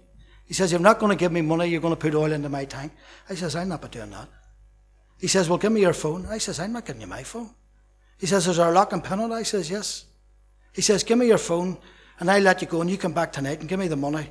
He 0.45 0.53
says, 0.53 0.71
You're 0.71 0.81
not 0.81 0.99
going 0.99 1.11
to 1.11 1.15
give 1.15 1.31
me 1.31 1.41
money, 1.41 1.67
you're 1.67 1.79
going 1.79 1.93
to 1.93 1.99
put 1.99 2.15
oil 2.15 2.31
into 2.31 2.49
my 2.49 2.65
tank. 2.65 2.91
I 3.29 3.35
says, 3.35 3.55
I'm 3.55 3.69
not 3.69 3.89
doing 3.91 4.09
that. 4.09 4.27
He 5.19 5.27
says, 5.27 5.47
Well, 5.47 5.59
give 5.59 5.71
me 5.71 5.81
your 5.81 5.93
phone. 5.93 6.25
I 6.25 6.39
says, 6.39 6.59
I'm 6.59 6.73
not 6.73 6.85
giving 6.85 7.01
you 7.01 7.07
my 7.07 7.23
phone. 7.23 7.51
He 8.21 8.27
says, 8.27 8.47
Is 8.47 8.57
there 8.57 8.69
a 8.69 8.71
lock 8.71 8.93
and 8.93 9.03
pin 9.03 9.19
on? 9.19 9.31
I 9.31 9.41
says, 9.41 9.69
Yes. 9.69 10.05
He 10.73 10.81
says, 10.81 11.03
Give 11.03 11.17
me 11.17 11.25
your 11.25 11.39
phone 11.39 11.79
and 12.19 12.29
I'll 12.29 12.41
let 12.41 12.61
you 12.61 12.67
go 12.67 12.79
and 12.79 12.89
you 12.89 12.97
come 12.97 13.13
back 13.13 13.33
tonight 13.33 13.59
and 13.59 13.67
give 13.67 13.79
me 13.79 13.87
the 13.87 13.95
money 13.95 14.29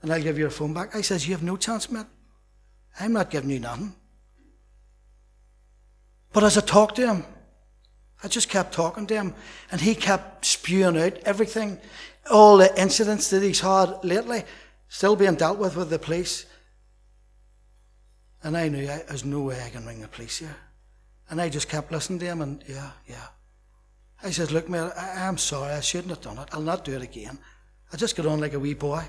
and 0.00 0.12
I'll 0.12 0.22
give 0.22 0.38
you 0.38 0.44
your 0.44 0.50
phone 0.50 0.72
back. 0.72 0.94
I 0.94 1.00
says, 1.00 1.26
You 1.26 1.34
have 1.34 1.42
no 1.42 1.56
chance, 1.56 1.90
mate. 1.90 2.06
I'm 3.00 3.12
not 3.12 3.30
giving 3.30 3.50
you 3.50 3.58
nothing. 3.58 3.96
But 6.32 6.44
as 6.44 6.56
I 6.56 6.60
talked 6.60 6.96
to 6.96 7.06
him, 7.06 7.24
I 8.22 8.28
just 8.28 8.48
kept 8.48 8.72
talking 8.72 9.06
to 9.08 9.14
him, 9.14 9.34
and 9.70 9.80
he 9.80 9.94
kept 9.94 10.44
spewing 10.44 10.96
out 10.96 11.18
everything, 11.24 11.78
all 12.30 12.56
the 12.56 12.80
incidents 12.80 13.28
that 13.30 13.42
he's 13.42 13.60
had 13.60 14.04
lately, 14.04 14.44
still 14.88 15.16
being 15.16 15.34
dealt 15.34 15.58
with 15.58 15.76
with 15.76 15.90
the 15.90 15.98
police. 15.98 16.46
And 18.42 18.56
I 18.56 18.68
knew 18.68 18.86
there's 18.86 19.24
no 19.24 19.42
way 19.42 19.62
I 19.62 19.70
can 19.70 19.84
ring 19.84 20.00
the 20.00 20.08
police 20.08 20.38
here. 20.38 20.56
And 21.28 21.40
I 21.40 21.48
just 21.48 21.68
kept 21.68 21.90
listening 21.90 22.18
to 22.20 22.26
him, 22.26 22.40
and 22.40 22.62
yeah, 22.68 22.90
yeah. 23.06 23.26
I 24.22 24.30
says, 24.30 24.50
Look, 24.50 24.68
mate, 24.68 24.92
I, 24.96 25.26
I'm 25.26 25.38
sorry, 25.38 25.72
I 25.72 25.80
shouldn't 25.80 26.10
have 26.10 26.20
done 26.20 26.38
it. 26.38 26.48
I'll 26.52 26.60
not 26.60 26.84
do 26.84 26.94
it 26.94 27.02
again. 27.02 27.38
I 27.92 27.96
just 27.96 28.16
got 28.16 28.26
on 28.26 28.40
like 28.40 28.54
a 28.54 28.60
wee 28.60 28.74
boy. 28.74 29.04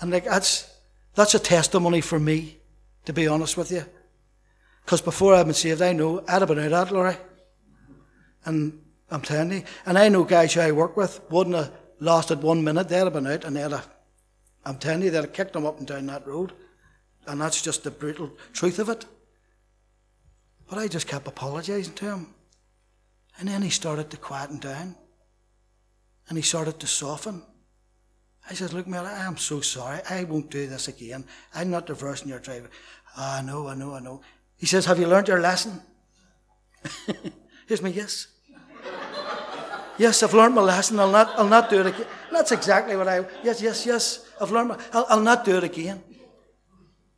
And 0.00 0.10
like 0.10 0.24
that's 0.24 0.70
that's 1.14 1.34
a 1.34 1.38
testimony 1.38 2.00
for 2.00 2.18
me, 2.18 2.58
to 3.06 3.12
be 3.12 3.26
honest 3.26 3.56
with 3.56 3.72
you. 3.72 3.84
Because 4.84 5.00
before 5.00 5.34
I've 5.34 5.46
been 5.46 5.54
saved, 5.54 5.82
I 5.82 5.92
know 5.92 6.22
I'd 6.28 6.42
have 6.42 6.48
been 6.48 6.58
out 6.58 6.70
that 6.70 6.92
lorry. 6.92 7.16
And 8.44 8.80
I'm 9.10 9.22
telling 9.22 9.50
you, 9.50 9.64
and 9.84 9.98
I 9.98 10.08
know 10.08 10.24
guys 10.24 10.54
who 10.54 10.60
I 10.60 10.72
work 10.72 10.96
with 10.96 11.20
wouldn't 11.30 11.56
have 11.56 11.72
lasted 11.98 12.42
one 12.42 12.62
minute, 12.62 12.88
they'd 12.88 12.98
have 12.98 13.12
been 13.12 13.26
out 13.26 13.44
and 13.44 13.56
they'd 13.56 13.72
have, 13.72 13.88
I'm 14.64 14.78
telling 14.78 15.02
you, 15.02 15.10
they'd 15.10 15.18
have 15.18 15.32
kicked 15.32 15.54
them 15.54 15.66
up 15.66 15.78
and 15.78 15.86
down 15.86 16.06
that 16.06 16.26
road. 16.26 16.52
And 17.26 17.40
that's 17.40 17.62
just 17.62 17.82
the 17.82 17.90
brutal 17.90 18.30
truth 18.52 18.78
of 18.78 18.88
it. 18.88 19.06
But 20.68 20.78
I 20.78 20.88
just 20.88 21.06
kept 21.06 21.28
apologising 21.28 21.94
to 21.94 22.04
him. 22.06 22.34
And 23.38 23.48
then 23.48 23.62
he 23.62 23.70
started 23.70 24.10
to 24.10 24.16
quieten 24.16 24.58
down. 24.58 24.96
And 26.28 26.36
he 26.36 26.42
started 26.42 26.80
to 26.80 26.86
soften. 26.86 27.42
I 28.48 28.54
said, 28.54 28.72
Look, 28.72 28.86
Mary, 28.86 29.06
I 29.06 29.26
am 29.26 29.36
so 29.36 29.60
sorry. 29.60 30.00
I 30.08 30.24
won't 30.24 30.50
do 30.50 30.66
this 30.66 30.88
again. 30.88 31.24
I'm 31.54 31.70
not 31.70 31.88
reversing 31.88 32.28
your 32.28 32.38
driver. 32.38 32.70
Oh, 33.16 33.36
I 33.38 33.42
know, 33.42 33.68
I 33.68 33.74
know, 33.74 33.94
I 33.94 34.00
know. 34.00 34.20
He 34.56 34.66
says, 34.66 34.86
Have 34.86 34.98
you 34.98 35.06
learned 35.06 35.28
your 35.28 35.40
lesson? 35.40 35.80
Here's 37.66 37.82
my 37.82 37.88
yes. 37.88 38.28
yes, 39.98 40.22
I've 40.22 40.34
learned 40.34 40.54
my 40.54 40.62
lesson. 40.62 40.98
I'll 40.98 41.10
not, 41.10 41.38
I'll 41.38 41.48
not 41.48 41.70
do 41.70 41.80
it 41.80 41.86
again. 41.86 42.06
That's 42.32 42.52
exactly 42.52 42.96
what 42.96 43.08
I, 43.08 43.24
yes, 43.42 43.60
yes, 43.60 43.86
yes. 43.86 44.26
I've 44.40 44.50
learned 44.50 44.68
my, 44.68 44.78
I'll, 44.92 45.06
I'll 45.08 45.20
not 45.20 45.44
do 45.44 45.56
it 45.56 45.64
again. 45.64 46.02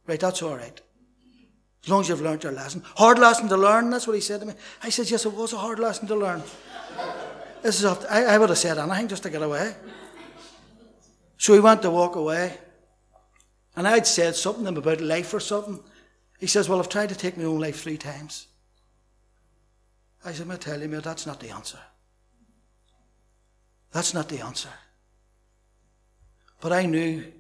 Right, 0.07 0.21
that's 0.21 0.43
all 0.43 0.57
right. 0.57 0.81
As 1.89 1.91
long 1.91 2.03
as 2.03 2.11
you've 2.11 2.21
learned 2.21 2.43
your 2.43 2.53
lesson. 2.53 2.83
Hard 2.97 3.19
lesson 3.19 3.49
to 3.49 3.57
learn, 3.57 3.89
that's 3.89 4.07
what 4.07 4.13
he 4.13 4.21
said 4.21 4.41
to 4.41 4.47
me. 4.47 4.53
I 4.83 4.91
said, 4.91 5.11
Yes, 5.11 5.25
it 5.25 5.33
was 5.33 5.55
a 5.55 5.57
hard 5.57 5.79
lesson 5.79 6.07
to 6.09 6.17
learn. 6.17 6.43
This 7.63 7.83
is 7.83 7.87
I, 7.87 8.25
I 8.25 8.37
would 8.37 8.51
have 8.51 8.59
said 8.59 8.77
anything 8.77 9.09
just 9.09 9.23
to 9.23 9.31
get 9.31 9.41
away. 9.41 9.75
So 11.39 11.55
he 11.55 11.61
went 11.61 11.81
to 11.81 11.91
walk 11.91 12.17
away. 12.17 12.59
And 13.75 13.89
I'd 13.89 14.07
said 14.07 14.37
something 14.37 14.67
about 14.67 15.01
life 15.01 15.33
or 15.33 15.41
something. 15.41 15.81
He 16.39 16.47
says, 16.47 16.69
Well, 16.69 16.79
I've 16.79 16.91
tried 16.91 17.09
to 17.09 17.15
take 17.15 17.39
my 17.39 17.45
own 17.45 17.59
life 17.59 17.81
three 17.81 17.97
times. 17.97 18.49
I 20.23 20.33
said, 20.33 20.51
I 20.51 20.57
tell 20.57 20.79
you, 20.79 20.89
mate, 20.89 21.05
that's 21.05 21.27
not 21.27 21.41
the 21.41 21.49
answer. 21.49 21.79
That's 23.93 24.13
not 24.13 24.29
the 24.29 24.41
answer. 24.41 24.69
But 26.61 26.73
I 26.73 26.85
knew 26.85 27.33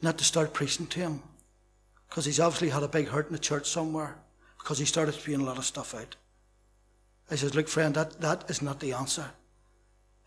not 0.00 0.16
to 0.16 0.24
start 0.24 0.54
preaching 0.54 0.86
to 0.86 1.00
him 1.00 1.22
because 2.08 2.24
he's 2.24 2.40
obviously 2.40 2.70
had 2.70 2.82
a 2.82 2.88
big 2.88 3.08
hurt 3.08 3.26
in 3.26 3.32
the 3.32 3.38
church 3.38 3.68
somewhere 3.68 4.16
because 4.58 4.78
he 4.78 4.84
started 4.84 5.12
spewing 5.12 5.40
a 5.40 5.44
lot 5.44 5.58
of 5.58 5.64
stuff 5.64 5.94
out. 5.94 6.16
I 7.30 7.36
said, 7.36 7.54
Look, 7.54 7.68
friend, 7.68 7.94
that, 7.94 8.20
that 8.20 8.50
is 8.50 8.62
not 8.62 8.80
the 8.80 8.92
answer. 8.92 9.30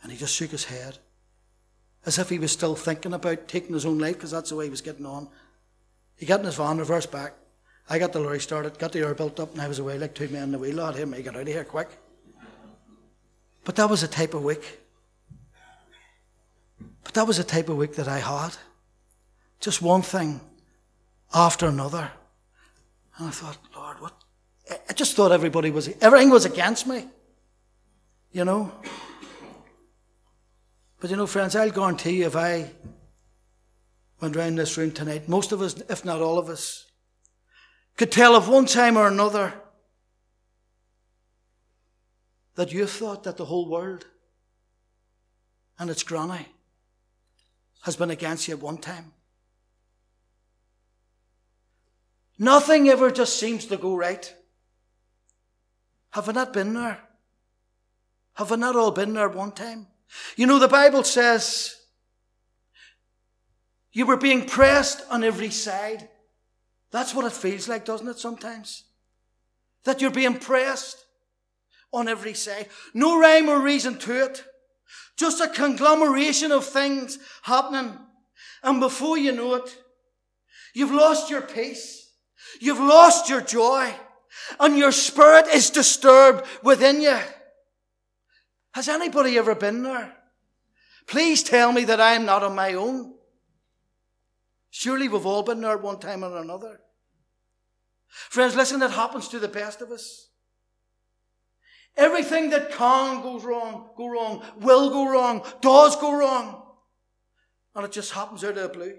And 0.01 0.11
he 0.11 0.17
just 0.17 0.35
shook 0.35 0.51
his 0.51 0.65
head 0.65 0.97
as 2.05 2.17
if 2.17 2.29
he 2.29 2.39
was 2.39 2.51
still 2.51 2.75
thinking 2.75 3.13
about 3.13 3.47
taking 3.47 3.73
his 3.73 3.85
own 3.85 3.99
life 3.99 4.15
because 4.15 4.31
that's 4.31 4.49
the 4.49 4.55
way 4.55 4.65
he 4.65 4.71
was 4.71 4.81
getting 4.81 5.05
on. 5.05 5.27
He 6.15 6.25
got 6.25 6.39
in 6.39 6.45
his 6.45 6.55
van, 6.55 6.77
reversed 6.77 7.11
back. 7.11 7.33
I 7.89 7.99
got 7.99 8.13
the 8.13 8.19
lorry 8.19 8.39
started, 8.39 8.79
got 8.79 8.91
the 8.91 8.99
air 8.99 9.13
built 9.13 9.39
up, 9.39 9.51
and 9.53 9.61
I 9.61 9.67
was 9.67 9.79
away 9.79 9.97
like 9.97 10.15
two 10.15 10.27
men 10.29 10.43
in 10.43 10.51
the 10.51 10.59
wheel. 10.59 10.81
I 10.81 10.93
him, 10.93 11.13
he 11.13 11.23
got 11.23 11.35
out 11.35 11.41
of 11.41 11.47
here 11.47 11.63
quick. 11.63 11.89
But 13.63 13.75
that 13.75 13.89
was 13.89 14.03
a 14.03 14.07
type 14.07 14.33
of 14.33 14.43
week. 14.43 14.79
But 17.03 17.13
that 17.13 17.27
was 17.27 17.37
the 17.37 17.43
type 17.43 17.69
of 17.69 17.77
week 17.77 17.95
that 17.95 18.07
I 18.07 18.19
had. 18.19 18.55
Just 19.59 19.81
one 19.81 20.01
thing 20.01 20.41
after 21.33 21.67
another. 21.67 22.11
And 23.17 23.27
I 23.27 23.31
thought, 23.31 23.57
Lord, 23.75 24.01
what? 24.01 24.13
I 24.89 24.93
just 24.93 25.15
thought 25.15 25.31
everybody 25.31 25.71
was, 25.71 25.89
everything 26.01 26.29
was 26.29 26.45
against 26.45 26.87
me. 26.87 27.05
You 28.31 28.45
know? 28.45 28.71
But 30.99 31.09
you 31.09 31.17
know, 31.17 31.27
friends, 31.27 31.55
I'll 31.55 31.71
guarantee 31.71 32.19
you 32.19 32.27
if 32.27 32.35
I 32.35 32.71
went 34.21 34.35
round 34.35 34.57
this 34.57 34.77
room 34.77 34.91
tonight, 34.91 35.27
most 35.27 35.51
of 35.51 35.61
us, 35.61 35.81
if 35.89 36.05
not 36.05 36.21
all 36.21 36.37
of 36.37 36.47
us, 36.47 36.85
could 37.97 38.11
tell 38.11 38.35
of 38.35 38.47
one 38.47 38.65
time 38.65 38.97
or 38.97 39.07
another 39.07 39.53
that 42.55 42.71
you've 42.71 42.91
thought 42.91 43.23
that 43.23 43.37
the 43.37 43.45
whole 43.45 43.67
world 43.67 44.05
and 45.79 45.89
its 45.89 46.03
granny 46.03 46.47
has 47.83 47.95
been 47.95 48.11
against 48.11 48.47
you 48.47 48.53
at 48.53 48.61
one 48.61 48.77
time. 48.77 49.11
Nothing 52.41 52.89
ever 52.89 53.11
just 53.11 53.37
seems 53.39 53.67
to 53.67 53.77
go 53.77 53.95
right. 53.95 54.33
Have 56.09 56.27
I 56.27 56.31
not 56.31 56.53
been 56.53 56.73
there? 56.73 56.99
Have 58.33 58.51
I 58.51 58.55
not 58.55 58.75
all 58.75 58.89
been 58.89 59.13
there 59.13 59.29
one 59.29 59.51
time? 59.51 59.85
You 60.35 60.47
know, 60.47 60.57
the 60.57 60.67
Bible 60.67 61.03
says 61.03 61.75
you 63.91 64.07
were 64.07 64.17
being 64.17 64.47
pressed 64.47 65.03
on 65.11 65.23
every 65.23 65.51
side. 65.51 66.09
That's 66.89 67.13
what 67.13 67.25
it 67.25 67.33
feels 67.33 67.67
like, 67.67 67.85
doesn't 67.85 68.07
it, 68.07 68.17
sometimes? 68.17 68.85
That 69.83 70.01
you're 70.01 70.09
being 70.09 70.39
pressed 70.39 71.05
on 71.93 72.07
every 72.07 72.33
side. 72.33 72.69
No 72.95 73.19
rhyme 73.19 73.49
or 73.49 73.59
reason 73.59 73.99
to 73.99 74.25
it. 74.25 74.43
Just 75.15 75.41
a 75.41 75.47
conglomeration 75.47 76.51
of 76.51 76.65
things 76.65 77.19
happening. 77.43 77.99
And 78.63 78.79
before 78.79 79.19
you 79.19 79.31
know 79.31 79.53
it, 79.53 79.77
you've 80.73 80.89
lost 80.89 81.29
your 81.29 81.43
peace. 81.43 82.00
You've 82.59 82.79
lost 82.79 83.29
your 83.29 83.41
joy. 83.41 83.93
And 84.59 84.77
your 84.77 84.91
spirit 84.91 85.47
is 85.47 85.69
disturbed 85.69 86.45
within 86.63 87.01
you. 87.01 87.19
Has 88.73 88.87
anybody 88.87 89.37
ever 89.37 89.55
been 89.55 89.83
there? 89.83 90.15
Please 91.07 91.43
tell 91.43 91.71
me 91.71 91.83
that 91.85 91.99
I 91.99 92.13
am 92.13 92.25
not 92.25 92.43
on 92.43 92.55
my 92.55 92.73
own. 92.73 93.13
Surely 94.69 95.09
we've 95.09 95.25
all 95.25 95.43
been 95.43 95.59
there 95.59 95.73
at 95.73 95.81
one 95.81 95.99
time 95.99 96.23
or 96.23 96.37
another. 96.37 96.79
Friends, 98.07 98.55
listen, 98.55 98.79
that 98.79 98.91
happens 98.91 99.27
to 99.29 99.39
the 99.39 99.47
best 99.47 99.81
of 99.81 99.91
us. 99.91 100.29
Everything 101.97 102.49
that 102.51 102.71
can 102.71 103.21
go 103.21 103.39
wrong, 103.39 103.89
go 103.97 104.07
wrong, 104.07 104.43
will 104.61 104.89
go 104.89 105.11
wrong, 105.11 105.45
does 105.59 105.97
go 105.97 106.17
wrong. 106.17 106.63
And 107.75 107.85
it 107.85 107.91
just 107.91 108.13
happens 108.13 108.43
out 108.43 108.57
of 108.57 108.63
the 108.63 108.69
blue. 108.69 108.97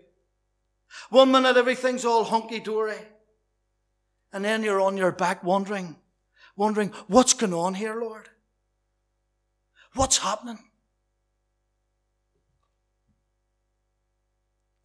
One 1.09 1.33
minute 1.33 1.57
everything's 1.57 2.05
all 2.05 2.25
hunky 2.25 2.61
dory. 2.61 2.99
And 4.33 4.45
then 4.45 4.63
you're 4.63 4.81
on 4.81 4.97
your 4.97 5.13
back 5.13 5.45
wondering, 5.45 5.97
wondering, 6.57 6.93
what's 7.07 7.35
going 7.35 7.53
on 7.53 7.75
here, 7.75 8.01
Lord? 8.01 8.29
What's 9.95 10.19
happening? 10.19 10.59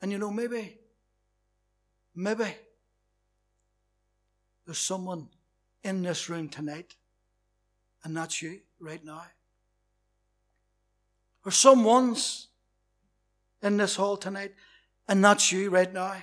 And 0.02 0.12
you 0.12 0.18
know, 0.18 0.30
maybe, 0.30 0.78
maybe 2.14 2.56
there's 4.66 4.78
someone 4.78 5.30
in 5.84 6.04
this 6.04 6.30
room 6.30 6.50
tonight, 6.50 6.96
and 8.04 8.16
that's 8.16 8.42
you 8.42 8.60
right 8.80 9.04
now. 9.04 9.24
Or 11.46 11.52
someone's 11.52 12.48
in 13.64 13.78
this 13.78 13.96
hall 13.96 14.18
tonight, 14.18 14.54
and 15.08 15.24
that's 15.24 15.52
you 15.52 15.70
right 15.70 15.92
now. 15.92 16.18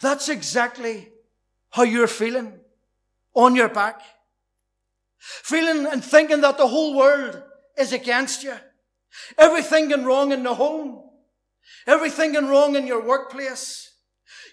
That's 0.00 0.28
exactly 0.30 1.08
how 1.70 1.82
you're 1.82 2.06
feeling 2.06 2.60
on 3.34 3.54
your 3.54 3.68
back. 3.68 4.00
Feeling 5.18 5.86
and 5.86 6.04
thinking 6.04 6.40
that 6.40 6.58
the 6.58 6.66
whole 6.66 6.96
world 6.96 7.42
is 7.76 7.92
against 7.92 8.42
you. 8.42 8.54
Everything 9.36 9.88
going 9.88 10.04
wrong 10.04 10.32
in 10.32 10.42
the 10.42 10.54
home. 10.54 11.02
Everything 11.86 12.32
going 12.32 12.48
wrong 12.48 12.76
in 12.76 12.86
your 12.86 13.02
workplace. 13.04 13.92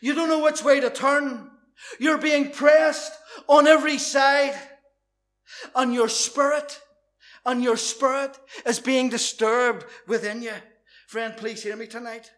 You 0.01 0.13
don't 0.13 0.29
know 0.29 0.43
which 0.43 0.63
way 0.63 0.79
to 0.79 0.89
turn. 0.89 1.51
You're 1.99 2.17
being 2.17 2.51
pressed 2.51 3.11
on 3.47 3.67
every 3.67 3.97
side. 3.97 4.55
And 5.75 5.93
your 5.93 6.09
spirit, 6.09 6.81
and 7.45 7.63
your 7.63 7.77
spirit 7.77 8.37
is 8.65 8.79
being 8.79 9.09
disturbed 9.09 9.85
within 10.07 10.41
you. 10.41 10.53
Friend, 11.07 11.35
please 11.37 11.63
hear 11.63 11.75
me 11.75 11.87
tonight. 11.87 12.31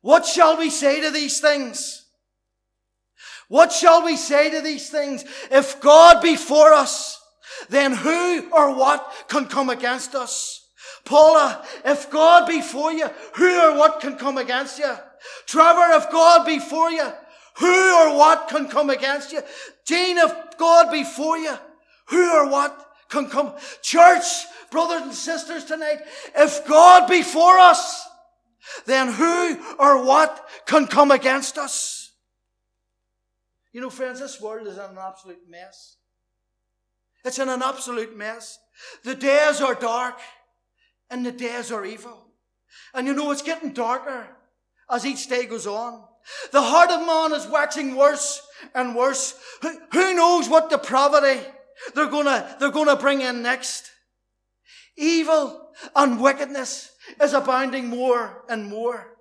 What 0.00 0.24
shall 0.24 0.56
we 0.56 0.70
say 0.70 1.00
to 1.02 1.10
these 1.10 1.40
things? 1.40 2.06
What 3.50 3.72
shall 3.72 4.04
we 4.04 4.16
say 4.16 4.48
to 4.50 4.60
these 4.60 4.90
things? 4.90 5.24
If 5.50 5.80
God 5.80 6.22
be 6.22 6.36
for 6.36 6.72
us, 6.72 7.20
then 7.68 7.92
who 7.92 8.48
or 8.52 8.76
what 8.76 9.24
can 9.26 9.46
come 9.46 9.70
against 9.70 10.14
us? 10.14 10.68
Paula, 11.04 11.66
if 11.84 12.08
God 12.12 12.46
be 12.46 12.62
for 12.62 12.92
you, 12.92 13.08
who 13.34 13.60
or 13.60 13.76
what 13.76 14.00
can 14.00 14.16
come 14.16 14.38
against 14.38 14.78
you? 14.78 14.94
Trevor, 15.46 15.96
if 15.96 16.12
God 16.12 16.46
be 16.46 16.60
for 16.60 16.92
you, 16.92 17.10
who 17.56 17.96
or 17.96 18.16
what 18.16 18.46
can 18.46 18.68
come 18.68 18.88
against 18.88 19.32
you? 19.32 19.40
Jean, 19.84 20.18
if 20.18 20.32
God 20.56 20.92
be 20.92 21.02
for 21.02 21.36
you, 21.36 21.56
who 22.06 22.32
or 22.32 22.48
what 22.48 22.86
can 23.08 23.28
come? 23.28 23.52
Church, 23.82 24.22
brothers 24.70 25.02
and 25.02 25.12
sisters 25.12 25.64
tonight, 25.64 26.02
if 26.36 26.64
God 26.68 27.08
be 27.08 27.24
for 27.24 27.58
us, 27.58 28.06
then 28.86 29.12
who 29.12 29.58
or 29.80 30.04
what 30.04 30.48
can 30.66 30.86
come 30.86 31.10
against 31.10 31.58
us? 31.58 31.99
You 33.72 33.80
know, 33.80 33.90
friends, 33.90 34.20
this 34.20 34.40
world 34.40 34.66
is 34.66 34.74
in 34.74 34.84
an 34.84 34.98
absolute 34.98 35.48
mess. 35.48 35.96
It's 37.24 37.38
in 37.38 37.48
an 37.48 37.62
absolute 37.62 38.16
mess. 38.16 38.58
The 39.04 39.14
days 39.14 39.60
are 39.60 39.74
dark 39.74 40.18
and 41.10 41.24
the 41.24 41.32
days 41.32 41.70
are 41.70 41.84
evil. 41.84 42.26
And 42.94 43.06
you 43.06 43.14
know, 43.14 43.30
it's 43.30 43.42
getting 43.42 43.72
darker 43.72 44.26
as 44.90 45.06
each 45.06 45.28
day 45.28 45.46
goes 45.46 45.66
on. 45.66 46.04
The 46.52 46.62
heart 46.62 46.90
of 46.90 47.06
man 47.06 47.38
is 47.38 47.46
waxing 47.46 47.96
worse 47.96 48.42
and 48.74 48.94
worse. 48.94 49.38
Who, 49.62 49.78
who 49.92 50.14
knows 50.14 50.48
what 50.48 50.70
depravity 50.70 51.40
they're 51.94 52.10
gonna, 52.10 52.56
they're 52.58 52.70
gonna 52.70 52.96
bring 52.96 53.20
in 53.20 53.42
next? 53.42 53.90
Evil 54.96 55.68
and 55.94 56.20
wickedness 56.20 56.90
is 57.22 57.32
abounding 57.32 57.86
more 57.88 58.44
and 58.48 58.66
more. 58.66 59.16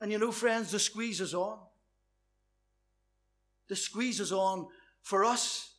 And 0.00 0.10
you 0.10 0.18
know, 0.18 0.32
friends, 0.32 0.70
the 0.70 0.78
squeeze 0.78 1.20
is 1.20 1.34
on. 1.34 1.58
The 3.68 3.76
squeeze 3.76 4.20
is 4.20 4.32
on 4.32 4.66
for 5.02 5.24
us. 5.24 5.74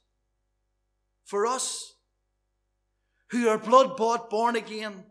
For 1.26 1.46
us 1.46 1.94
who 3.30 3.50
are 3.50 3.58
blood 3.58 3.98
bought, 3.98 4.30
born 4.30 4.56
again 4.56 5.04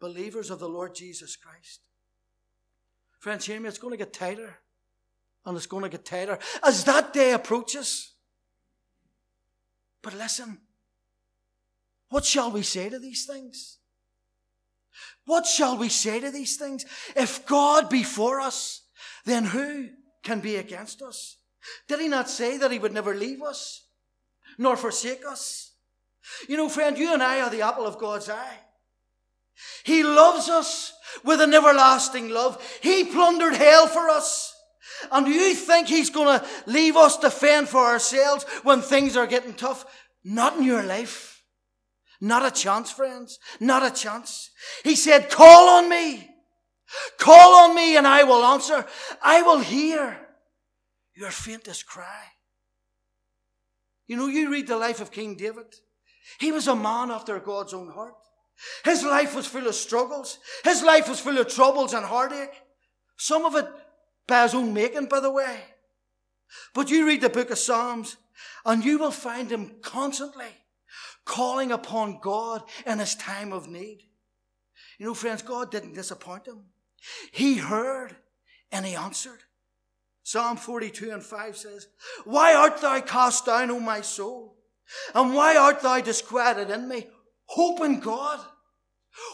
believers 0.00 0.50
of 0.50 0.58
the 0.58 0.68
Lord 0.68 0.94
Jesus 0.94 1.34
Christ. 1.34 1.80
Friends, 3.20 3.46
hear 3.46 3.58
me, 3.58 3.68
it's 3.70 3.78
going 3.78 3.92
to 3.92 3.96
get 3.96 4.12
tighter. 4.12 4.58
And 5.46 5.56
it's 5.56 5.66
going 5.66 5.82
to 5.82 5.88
get 5.88 6.04
tighter 6.04 6.38
as 6.62 6.84
that 6.84 7.14
day 7.14 7.32
approaches. 7.32 8.12
But 10.02 10.14
listen, 10.14 10.58
what 12.10 12.26
shall 12.26 12.50
we 12.50 12.62
say 12.62 12.90
to 12.90 12.98
these 12.98 13.24
things? 13.24 13.78
What 15.24 15.46
shall 15.46 15.78
we 15.78 15.88
say 15.88 16.20
to 16.20 16.30
these 16.30 16.56
things? 16.56 16.84
If 17.16 17.46
God 17.46 17.88
be 17.88 18.02
for 18.02 18.40
us, 18.40 18.82
then 19.24 19.44
who 19.44 19.88
can 20.24 20.40
be 20.40 20.56
against 20.56 21.02
us? 21.02 21.36
Did 21.88 22.00
he 22.00 22.08
not 22.08 22.28
say 22.28 22.58
that 22.58 22.72
he 22.72 22.78
would 22.78 22.92
never 22.92 23.14
leave 23.14 23.42
us, 23.42 23.86
nor 24.58 24.76
forsake 24.76 25.22
us? 25.26 25.72
You 26.48 26.56
know, 26.56 26.68
friend, 26.68 26.98
you 26.98 27.12
and 27.12 27.22
I 27.22 27.40
are 27.40 27.50
the 27.50 27.62
apple 27.62 27.86
of 27.86 27.98
God's 27.98 28.28
eye. 28.28 28.58
He 29.84 30.02
loves 30.02 30.48
us 30.48 30.92
with 31.22 31.40
an 31.40 31.54
everlasting 31.54 32.30
love. 32.30 32.60
He 32.82 33.04
plundered 33.04 33.54
hell 33.54 33.86
for 33.86 34.08
us. 34.08 34.52
And 35.12 35.26
do 35.26 35.32
you 35.32 35.54
think 35.54 35.88
He's 35.88 36.10
going 36.10 36.38
to 36.38 36.46
leave 36.66 36.96
us 36.96 37.16
to 37.18 37.30
fend 37.30 37.68
for 37.68 37.84
ourselves 37.84 38.44
when 38.62 38.80
things 38.80 39.16
are 39.16 39.26
getting 39.26 39.54
tough? 39.54 39.84
Not 40.24 40.56
in 40.56 40.64
your 40.64 40.82
life. 40.82 41.42
Not 42.20 42.46
a 42.46 42.50
chance, 42.50 42.90
friends. 42.90 43.38
Not 43.60 43.84
a 43.84 43.90
chance. 43.90 44.50
He 44.82 44.96
said, 44.96 45.30
call 45.30 45.68
on 45.68 45.88
me. 45.88 46.33
Call 47.18 47.64
on 47.64 47.74
me 47.74 47.96
and 47.96 48.06
I 48.06 48.24
will 48.24 48.44
answer. 48.44 48.86
I 49.22 49.42
will 49.42 49.60
hear 49.60 50.18
your 51.14 51.30
faintest 51.30 51.86
cry. 51.86 52.24
You 54.06 54.16
know, 54.16 54.26
you 54.26 54.50
read 54.50 54.66
the 54.66 54.76
life 54.76 55.00
of 55.00 55.10
King 55.10 55.36
David. 55.36 55.74
He 56.38 56.52
was 56.52 56.68
a 56.68 56.76
man 56.76 57.10
after 57.10 57.38
God's 57.38 57.74
own 57.74 57.88
heart. 57.88 58.14
His 58.84 59.02
life 59.02 59.34
was 59.34 59.46
full 59.46 59.66
of 59.66 59.74
struggles. 59.74 60.38
His 60.62 60.82
life 60.82 61.08
was 61.08 61.20
full 61.20 61.38
of 61.38 61.48
troubles 61.48 61.94
and 61.94 62.04
heartache. 62.04 62.62
Some 63.16 63.44
of 63.44 63.54
it 63.54 63.66
by 64.26 64.42
his 64.42 64.54
own 64.54 64.72
making, 64.72 65.06
by 65.06 65.20
the 65.20 65.30
way. 65.30 65.60
But 66.74 66.90
you 66.90 67.06
read 67.06 67.20
the 67.20 67.28
book 67.28 67.50
of 67.50 67.58
Psalms 67.58 68.16
and 68.64 68.84
you 68.84 68.98
will 68.98 69.10
find 69.10 69.50
him 69.50 69.76
constantly, 69.82 70.52
calling 71.24 71.72
upon 71.72 72.20
God 72.20 72.62
in 72.86 72.98
his 72.98 73.14
time 73.14 73.52
of 73.52 73.68
need. 73.68 74.02
You 74.98 75.06
know, 75.06 75.14
friends, 75.14 75.42
God 75.42 75.70
didn't 75.70 75.94
disappoint 75.94 76.46
him. 76.46 76.64
He 77.32 77.56
heard 77.56 78.16
and 78.70 78.84
he 78.84 78.94
answered. 78.94 79.40
Psalm 80.22 80.56
42 80.56 81.10
and 81.10 81.22
5 81.22 81.56
says, 81.56 81.86
Why 82.24 82.54
art 82.54 82.80
thou 82.80 83.00
cast 83.00 83.46
down, 83.46 83.70
O 83.70 83.78
my 83.78 84.00
soul? 84.00 84.56
And 85.14 85.34
why 85.34 85.56
art 85.56 85.80
thou 85.80 86.00
disquieted 86.00 86.70
in 86.70 86.88
me? 86.88 87.06
Hope 87.46 87.82
in 87.82 88.00
God. 88.00 88.40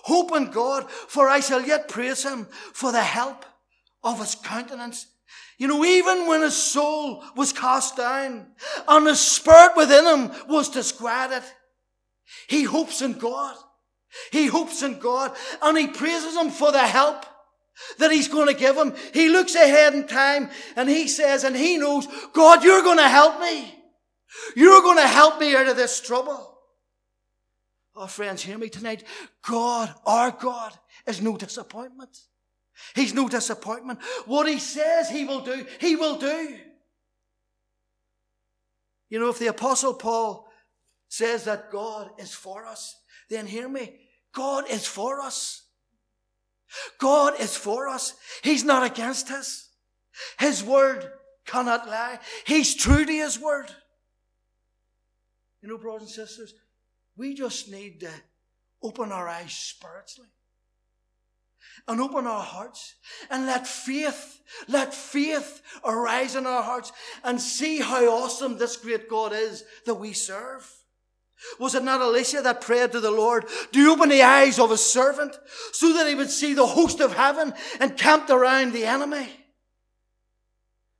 Hope 0.04 0.34
in 0.36 0.50
God, 0.50 0.90
for 0.90 1.28
I 1.28 1.40
shall 1.40 1.62
yet 1.62 1.88
praise 1.88 2.24
him 2.24 2.46
for 2.50 2.92
the 2.92 3.02
help 3.02 3.44
of 4.02 4.18
his 4.18 4.34
countenance. 4.34 5.06
You 5.58 5.68
know, 5.68 5.84
even 5.84 6.26
when 6.26 6.42
his 6.42 6.56
soul 6.56 7.22
was 7.36 7.52
cast 7.52 7.96
down 7.96 8.48
and 8.88 9.06
his 9.06 9.20
spirit 9.20 9.76
within 9.76 10.04
him 10.06 10.32
was 10.48 10.68
disquieted, 10.68 11.42
he 12.48 12.64
hopes 12.64 13.00
in 13.02 13.14
God. 13.14 13.56
He 14.32 14.46
hopes 14.46 14.82
in 14.82 14.98
God 14.98 15.36
and 15.62 15.78
he 15.78 15.86
praises 15.86 16.36
him 16.36 16.50
for 16.50 16.72
the 16.72 16.78
help 16.78 17.24
that 17.98 18.10
he's 18.10 18.28
going 18.28 18.48
to 18.48 18.54
give 18.54 18.76
him. 18.76 18.94
He 19.12 19.28
looks 19.28 19.54
ahead 19.54 19.94
in 19.94 20.06
time 20.06 20.50
and 20.76 20.88
he 20.88 21.08
says, 21.08 21.44
and 21.44 21.56
he 21.56 21.78
knows, 21.78 22.06
God, 22.32 22.62
you're 22.64 22.82
going 22.82 22.98
to 22.98 23.08
help 23.08 23.40
me. 23.40 23.74
You're 24.56 24.82
going 24.82 24.98
to 24.98 25.06
help 25.06 25.40
me 25.40 25.54
out 25.56 25.68
of 25.68 25.76
this 25.76 26.00
trouble. 26.00 26.58
Oh, 27.96 28.06
friends, 28.06 28.42
hear 28.42 28.56
me 28.56 28.68
tonight. 28.68 29.04
God, 29.42 29.92
our 30.06 30.30
God, 30.30 30.72
is 31.06 31.20
no 31.20 31.36
disappointment. 31.36 32.16
He's 32.94 33.14
no 33.14 33.28
disappointment. 33.28 33.98
What 34.26 34.48
he 34.48 34.58
says 34.58 35.10
he 35.10 35.24
will 35.24 35.40
do, 35.40 35.66
he 35.78 35.96
will 35.96 36.16
do. 36.16 36.56
You 39.08 39.18
know, 39.18 39.28
if 39.28 39.38
the 39.38 39.48
apostle 39.48 39.94
Paul 39.94 40.48
says 41.08 41.44
that 41.44 41.70
God 41.70 42.10
is 42.18 42.32
for 42.32 42.66
us, 42.66 42.96
then 43.28 43.46
hear 43.46 43.68
me. 43.68 43.96
God 44.32 44.70
is 44.70 44.86
for 44.86 45.20
us. 45.20 45.62
God 46.98 47.40
is 47.40 47.56
for 47.56 47.88
us. 47.88 48.14
He's 48.42 48.64
not 48.64 48.84
against 48.84 49.30
us. 49.30 49.68
His 50.38 50.62
word 50.62 51.10
cannot 51.46 51.86
lie. 51.86 52.18
He's 52.46 52.74
true 52.74 53.04
to 53.04 53.12
his 53.12 53.38
word. 53.38 53.70
You 55.62 55.68
know, 55.68 55.78
brothers 55.78 56.02
and 56.02 56.10
sisters, 56.28 56.54
we 57.16 57.34
just 57.34 57.70
need 57.70 58.00
to 58.00 58.10
open 58.82 59.12
our 59.12 59.28
eyes 59.28 59.52
spiritually 59.52 60.28
and 61.86 62.00
open 62.00 62.26
our 62.26 62.42
hearts 62.42 62.94
and 63.30 63.46
let 63.46 63.66
faith, 63.66 64.40
let 64.68 64.94
faith 64.94 65.62
arise 65.84 66.34
in 66.34 66.46
our 66.46 66.62
hearts 66.62 66.92
and 67.24 67.40
see 67.40 67.78
how 67.78 68.04
awesome 68.06 68.58
this 68.58 68.76
great 68.76 69.08
God 69.08 69.32
is 69.32 69.64
that 69.86 69.94
we 69.94 70.12
serve. 70.12 70.68
Was 71.58 71.74
it 71.74 71.84
not 71.84 72.00
Elisha 72.00 72.42
that 72.42 72.60
prayed 72.60 72.92
to 72.92 73.00
the 73.00 73.10
Lord, 73.10 73.46
Do 73.72 73.80
you 73.80 73.92
open 73.92 74.08
the 74.08 74.22
eyes 74.22 74.58
of 74.58 74.70
his 74.70 74.84
servant 74.84 75.38
so 75.72 75.92
that 75.94 76.06
he 76.06 76.14
would 76.14 76.30
see 76.30 76.54
the 76.54 76.66
host 76.66 77.00
of 77.00 77.14
heaven 77.14 77.54
encamped 77.80 78.30
around 78.30 78.72
the 78.72 78.84
enemy? 78.84 79.28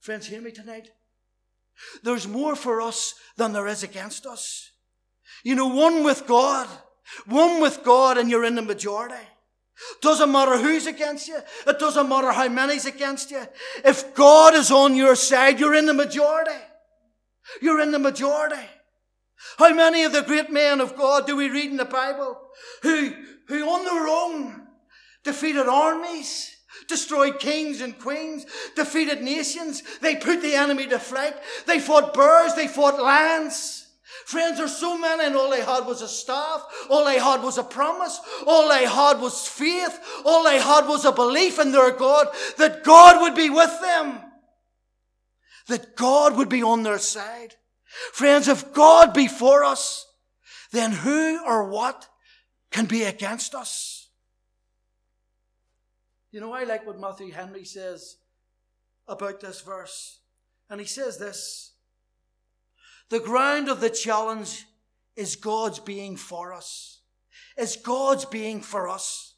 Friends, 0.01 0.27
hear 0.27 0.41
me 0.41 0.51
tonight. 0.51 0.91
There's 2.03 2.27
more 2.27 2.57
for 2.57 2.81
us 2.81 3.15
than 3.37 3.53
there 3.53 3.67
is 3.67 3.83
against 3.83 4.27
us. 4.27 4.71
You 5.45 5.55
know, 5.55 5.69
one 5.69 6.05
with 6.05 6.27
God, 6.27 6.69
one 7.27 7.61
with 7.61 7.83
God, 7.85 8.19
and 8.19 8.31
you're 8.31 8.45
in 8.45 8.55
the 8.55 8.63
majority. 8.63 9.15
Doesn't 10.03 10.31
matter 10.31 10.59
who's 10.59 10.87
against 10.87 11.29
you. 11.29 11.39
It 11.67 11.79
doesn't 11.79 12.09
matter 12.09 12.33
how 12.33 12.49
many's 12.49 12.85
against 12.85 13.31
you. 13.31 13.43
If 13.85 14.15
God 14.15 14.55
is 14.55 14.71
on 14.71 14.95
your 14.95 15.15
side, 15.15 15.59
you're 15.59 15.75
in 15.75 15.87
the 15.87 15.95
majority. 15.95 16.59
You're 17.63 17.81
in 17.81 17.91
the 17.91 17.99
majority. 17.99 18.67
How 19.59 19.73
many 19.75 20.05
of 20.05 20.13
the 20.13 20.23
great 20.23 20.51
men 20.51 20.81
of 20.81 20.97
God 20.97 21.27
do 21.27 21.37
we 21.37 21.49
read 21.49 21.71
in 21.71 21.77
the 21.77 21.85
Bible 21.85 22.41
who, 22.83 23.15
who 23.49 23.69
on 23.69 23.85
their 23.85 24.09
own 24.09 24.67
defeated 25.25 25.67
armies, 25.67 26.57
destroyed 26.89 27.41
kings 27.41 27.81
and 27.81 27.99
queens, 27.99 28.47
defeated 28.77 29.23
nations? 29.23 29.83
They 30.01 30.17
put 30.17 30.43
the 30.43 30.55
enemy 30.55 30.87
to 30.89 30.99
flight. 30.99 31.35
They 31.67 31.81
fought 31.81 32.15
birds, 32.15 32.55
they 32.55 32.69
fought 32.69 33.01
lions. 33.01 33.87
Friends, 34.27 34.59
there's 34.59 34.77
so 34.77 34.99
many, 34.99 35.25
and 35.25 35.37
all 35.37 35.51
they 35.51 35.63
had 35.63 35.87
was 35.87 36.03
a 36.03 36.09
staff. 36.09 36.65
All 36.89 37.05
they 37.05 37.19
had 37.19 37.43
was 37.43 37.59
a 37.59 37.65
promise. 37.65 38.21
All 38.47 38.69
they 38.69 38.85
had 38.85 39.21
was 39.21 39.47
faith. 39.47 39.99
All 40.25 40.45
they 40.45 40.61
had 40.61 40.87
was 40.87 41.05
a 41.05 41.13
belief 41.13 41.59
in 41.59 41.73
their 41.73 41.91
God 41.93 42.29
that 42.59 42.85
God 42.85 43.23
would 43.23 43.35
be 43.35 43.51
with 43.51 43.81
them. 43.81 44.21
That 45.69 45.97
God 45.97 46.37
would 46.37 46.49
be 46.49 46.63
on 46.63 46.83
their 46.83 46.99
side. 46.99 47.55
Friends, 48.13 48.49
if 48.49 48.73
God 48.73 49.13
be 49.13 49.27
for 49.27 49.65
us, 49.65 50.07
then 50.71 50.93
who 50.93 51.45
or 51.45 51.69
what 51.69 52.09
can 52.71 52.87
be 52.87 53.03
against 53.03 53.55
us? 53.55 54.09
You 56.31 56.41
know, 56.41 56.53
I 56.53 56.63
like 56.63 56.87
what 56.87 57.01
Matthew 57.01 57.33
Henry 57.33 57.65
says 57.65 58.17
about 59.09 59.41
this 59.41 59.61
verse. 59.61 60.21
And 60.69 60.81
he 60.81 60.87
says 60.87 61.19
this 61.19 61.73
The 63.09 63.19
ground 63.19 63.69
of 63.69 63.81
the 63.81 63.91
challenge 63.91 64.67
is 65.17 65.35
God's 65.35 65.81
being 65.81 66.17
for 66.17 66.53
us, 66.53 67.01
is 67.59 67.75
God's 67.75 68.25
being 68.25 68.61
for 68.61 68.89
us. 68.89 69.35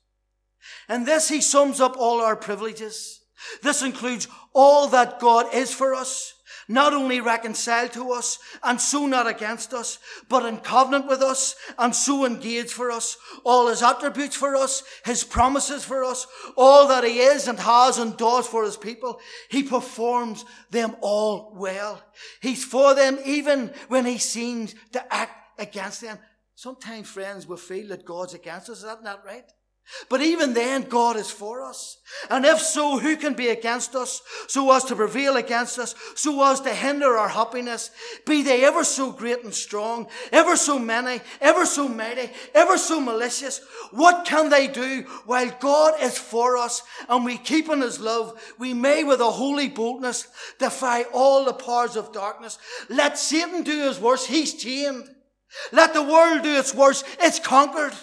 And 0.89 1.07
this 1.07 1.31
he 1.31 1.41
sums 1.41 1.81
up 1.81 1.97
all 1.99 2.21
our 2.21 2.37
privileges. 2.37 3.21
This 3.63 3.83
includes 3.83 4.29
all 4.53 4.87
that 4.89 5.19
God 5.19 5.53
is 5.53 5.73
for 5.73 5.95
us 5.95 6.35
not 6.73 6.95
only 6.95 7.21
reconciled 7.21 7.93
to 7.93 8.13
us 8.13 8.39
and 8.63 8.81
so 8.81 9.07
not 9.07 9.27
against 9.27 9.75
us, 9.75 9.99
but 10.29 10.47
in 10.47 10.57
covenant 10.59 11.07
with 11.07 11.21
us 11.21 11.55
and 11.79 11.95
so 11.95 12.25
engaged 12.25 12.71
for 12.71 12.91
us, 12.91 13.17
all 13.45 13.69
his 13.69 13.83
attributes 13.83 14.35
for 14.35 14.57
us, 14.57 14.83
his 15.05 15.23
promises 15.23 15.85
for 15.85 16.03
us, 16.03 16.27
all 16.57 16.89
that 16.89 17.05
he 17.05 17.19
is 17.19 17.47
and 17.47 17.61
has 17.61 17.99
and 17.99 18.17
does 18.17 18.47
for 18.47 18.65
his 18.65 18.77
people, 18.77 19.21
he 19.51 19.63
performs 19.63 20.45
them 20.71 20.97
all 21.01 21.53
well. 21.55 22.03
He's 22.41 22.65
for 22.65 22.95
them 22.95 23.19
even 23.25 23.73
when 23.89 24.07
he 24.07 24.19
seems 24.19 24.75
to 24.93 25.15
act 25.15 25.61
against 25.61 26.01
them. 26.01 26.19
Sometimes, 26.55 27.09
friends, 27.09 27.47
we 27.47 27.57
feel 27.57 27.89
that 27.89 28.05
God's 28.05 28.35
against 28.35 28.71
us. 28.71 28.79
Isn't 28.79 29.05
that 29.05 29.25
right? 29.25 29.51
But 30.09 30.23
even 30.23 30.55
then, 30.55 30.83
God 30.83 31.17
is 31.17 31.31
for 31.31 31.63
us. 31.63 31.99
And 32.31 32.45
if 32.45 32.61
so, 32.61 32.99
who 32.99 33.17
can 33.17 33.35
be 33.35 33.49
against 33.49 33.95
us 33.95 34.23
so 34.49 34.73
as 34.73 34.85
to 34.85 34.97
prevail 34.97 35.37
against 35.37 35.79
us, 35.79 35.95
so 36.15 36.43
as 36.51 36.61
to 36.61 36.71
hinder 36.71 37.17
our 37.17 37.29
happiness? 37.29 37.91
Be 38.27 38.43
they 38.43 38.65
ever 38.65 38.85
so 38.85 39.13
great 39.13 39.45
and 39.45 39.53
strong, 39.53 40.09
ever 40.31 40.57
so 40.57 40.79
many, 40.79 41.21
ever 41.41 41.67
so 41.67 41.89
mighty, 41.89 42.31
ever 42.55 42.79
so 42.79 43.01
malicious. 43.01 43.61
What 43.91 44.25
can 44.25 44.49
they 44.49 44.67
do 44.67 45.03
while 45.27 45.51
God 45.61 45.95
is 46.01 46.17
for 46.17 46.57
us 46.57 46.83
and 47.09 47.25
we 47.25 47.37
keep 47.37 47.69
in 47.69 47.81
his 47.81 48.01
love? 48.01 48.41
We 48.59 48.75
may 48.75 49.05
with 49.05 49.21
a 49.21 49.31
holy 49.31 49.69
boldness 49.69 50.29
defy 50.59 51.05
all 51.13 51.45
the 51.45 51.55
powers 51.55 51.97
of 51.97 52.13
darkness. 52.13 52.59
Let 52.89 53.19
Satan 53.19 53.63
do 53.63 53.87
his 53.87 54.01
worst. 54.01 54.27
He's 54.27 54.55
chained. 54.55 55.09
Let 55.71 55.93
the 55.93 56.03
world 56.03 56.43
do 56.43 56.57
its 56.57 56.75
worst. 56.75 57.05
It's 57.21 57.39
conquered. 57.39 57.95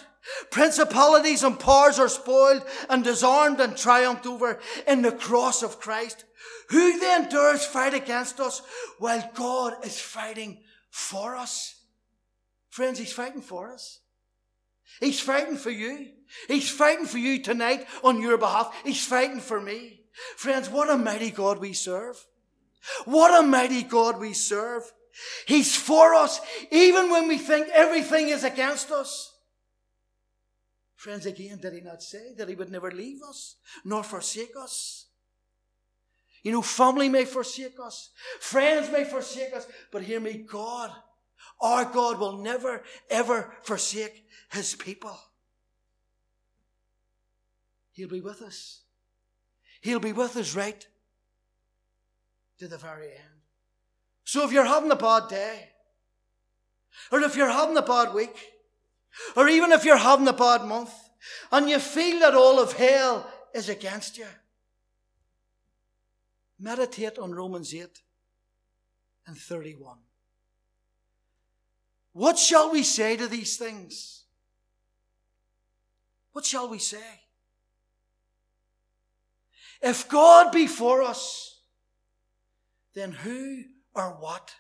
Principalities 0.51 1.43
and 1.43 1.59
powers 1.59 1.97
are 1.99 2.09
spoiled 2.09 2.63
and 2.89 3.03
disarmed 3.03 3.59
and 3.59 3.75
triumphed 3.75 4.25
over 4.25 4.59
in 4.87 5.01
the 5.01 5.11
cross 5.11 5.63
of 5.63 5.79
Christ. 5.79 6.25
Who 6.69 6.99
then 6.99 7.29
dares 7.29 7.65
fight 7.65 7.93
against 7.93 8.39
us 8.39 8.61
while 8.99 9.29
God 9.33 9.85
is 9.85 9.99
fighting 9.99 10.59
for 10.91 11.35
us? 11.35 11.75
Friends, 12.69 12.99
He's 12.99 13.13
fighting 13.13 13.41
for 13.41 13.73
us. 13.73 13.99
He's 14.99 15.19
fighting 15.19 15.57
for 15.57 15.69
you. 15.69 16.09
He's 16.47 16.69
fighting 16.69 17.05
for 17.05 17.17
you 17.17 17.41
tonight 17.41 17.87
on 18.03 18.21
your 18.21 18.37
behalf. 18.37 18.75
He's 18.83 19.03
fighting 19.05 19.39
for 19.39 19.59
me. 19.59 20.01
Friends, 20.35 20.69
what 20.69 20.89
a 20.89 20.97
mighty 20.97 21.31
God 21.31 21.59
we 21.59 21.73
serve. 21.73 22.23
What 23.05 23.43
a 23.43 23.45
mighty 23.45 23.83
God 23.83 24.19
we 24.19 24.33
serve. 24.33 24.83
He's 25.47 25.75
for 25.75 26.13
us 26.13 26.39
even 26.71 27.09
when 27.09 27.27
we 27.27 27.37
think 27.37 27.69
everything 27.69 28.29
is 28.29 28.43
against 28.43 28.91
us. 28.91 29.33
Friends, 30.99 31.25
again, 31.25 31.59
did 31.61 31.71
he 31.71 31.79
not 31.79 32.03
say 32.03 32.33
that 32.37 32.49
he 32.49 32.55
would 32.55 32.69
never 32.69 32.91
leave 32.91 33.21
us 33.23 33.55
nor 33.85 34.03
forsake 34.03 34.51
us? 34.61 35.05
You 36.43 36.51
know, 36.51 36.61
family 36.61 37.07
may 37.07 37.23
forsake 37.23 37.77
us, 37.81 38.09
friends 38.41 38.91
may 38.91 39.05
forsake 39.05 39.53
us, 39.55 39.65
but 39.93 40.03
hear 40.03 40.19
me, 40.19 40.45
God, 40.45 40.91
our 41.61 41.85
God 41.85 42.19
will 42.19 42.39
never, 42.39 42.83
ever 43.09 43.55
forsake 43.63 44.25
his 44.51 44.75
people. 44.75 45.17
He'll 47.93 48.09
be 48.09 48.19
with 48.19 48.41
us. 48.41 48.81
He'll 49.79 50.01
be 50.01 50.11
with 50.11 50.35
us 50.35 50.53
right 50.53 50.85
to 52.57 52.67
the 52.67 52.77
very 52.77 53.11
end. 53.11 53.39
So 54.25 54.43
if 54.43 54.51
you're 54.51 54.65
having 54.65 54.91
a 54.91 54.97
bad 54.97 55.29
day, 55.29 55.69
or 57.09 57.21
if 57.21 57.37
you're 57.37 57.49
having 57.49 57.77
a 57.77 57.81
bad 57.81 58.13
week, 58.13 58.35
or 59.35 59.47
even 59.47 59.71
if 59.71 59.85
you're 59.85 59.97
having 59.97 60.27
a 60.27 60.33
bad 60.33 60.63
month 60.63 60.93
and 61.51 61.69
you 61.69 61.79
feel 61.79 62.19
that 62.19 62.33
all 62.33 62.59
of 62.59 62.73
hell 62.73 63.29
is 63.53 63.69
against 63.69 64.17
you, 64.17 64.27
meditate 66.59 67.17
on 67.17 67.33
Romans 67.33 67.73
8 67.73 67.87
and 69.27 69.37
31. 69.37 69.97
What 72.13 72.37
shall 72.37 72.71
we 72.71 72.83
say 72.83 73.15
to 73.17 73.27
these 73.27 73.57
things? 73.57 74.25
What 76.31 76.45
shall 76.45 76.69
we 76.69 76.79
say? 76.79 77.21
If 79.81 80.09
God 80.09 80.51
be 80.51 80.67
for 80.67 81.01
us, 81.01 81.61
then 82.93 83.11
who 83.11 83.63
or 83.93 84.09
what 84.09 84.51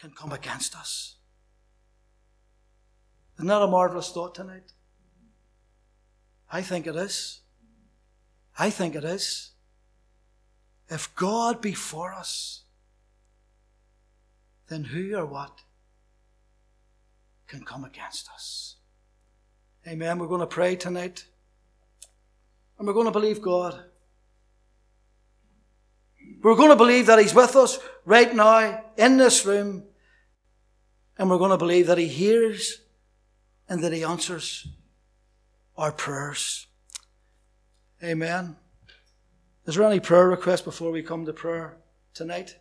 can 0.00 0.10
come 0.10 0.32
against 0.32 0.74
us? 0.74 1.16
Isn't 3.42 3.48
that 3.48 3.60
a 3.60 3.66
marvelous 3.66 4.12
thought 4.12 4.36
tonight? 4.36 4.72
I 6.52 6.62
think 6.62 6.86
it 6.86 6.94
is. 6.94 7.40
I 8.56 8.70
think 8.70 8.94
it 8.94 9.02
is. 9.02 9.50
If 10.88 11.12
God 11.16 11.60
be 11.60 11.72
for 11.72 12.12
us, 12.12 12.60
then 14.68 14.84
who 14.84 15.16
or 15.16 15.26
what 15.26 15.62
can 17.48 17.64
come 17.64 17.82
against 17.82 18.30
us? 18.30 18.76
Amen. 19.88 20.20
We're 20.20 20.28
going 20.28 20.38
to 20.38 20.46
pray 20.46 20.76
tonight. 20.76 21.24
And 22.78 22.86
we're 22.86 22.94
going 22.94 23.06
to 23.06 23.10
believe 23.10 23.42
God. 23.42 23.76
We're 26.44 26.54
going 26.54 26.70
to 26.70 26.76
believe 26.76 27.06
that 27.06 27.18
He's 27.18 27.34
with 27.34 27.56
us 27.56 27.80
right 28.04 28.32
now 28.32 28.84
in 28.96 29.16
this 29.16 29.44
room. 29.44 29.82
And 31.18 31.28
we're 31.28 31.38
going 31.38 31.50
to 31.50 31.56
believe 31.56 31.88
that 31.88 31.98
He 31.98 32.06
hears 32.06 32.81
and 33.72 33.82
that 33.82 33.94
He 33.94 34.04
answers 34.04 34.68
our 35.78 35.92
prayers. 35.92 36.66
Amen. 38.04 38.56
Is 39.64 39.76
there 39.76 39.86
any 39.86 39.98
prayer 39.98 40.28
request 40.28 40.66
before 40.66 40.90
we 40.90 41.02
come 41.02 41.24
to 41.24 41.32
prayer 41.32 41.78
tonight? 42.12 42.58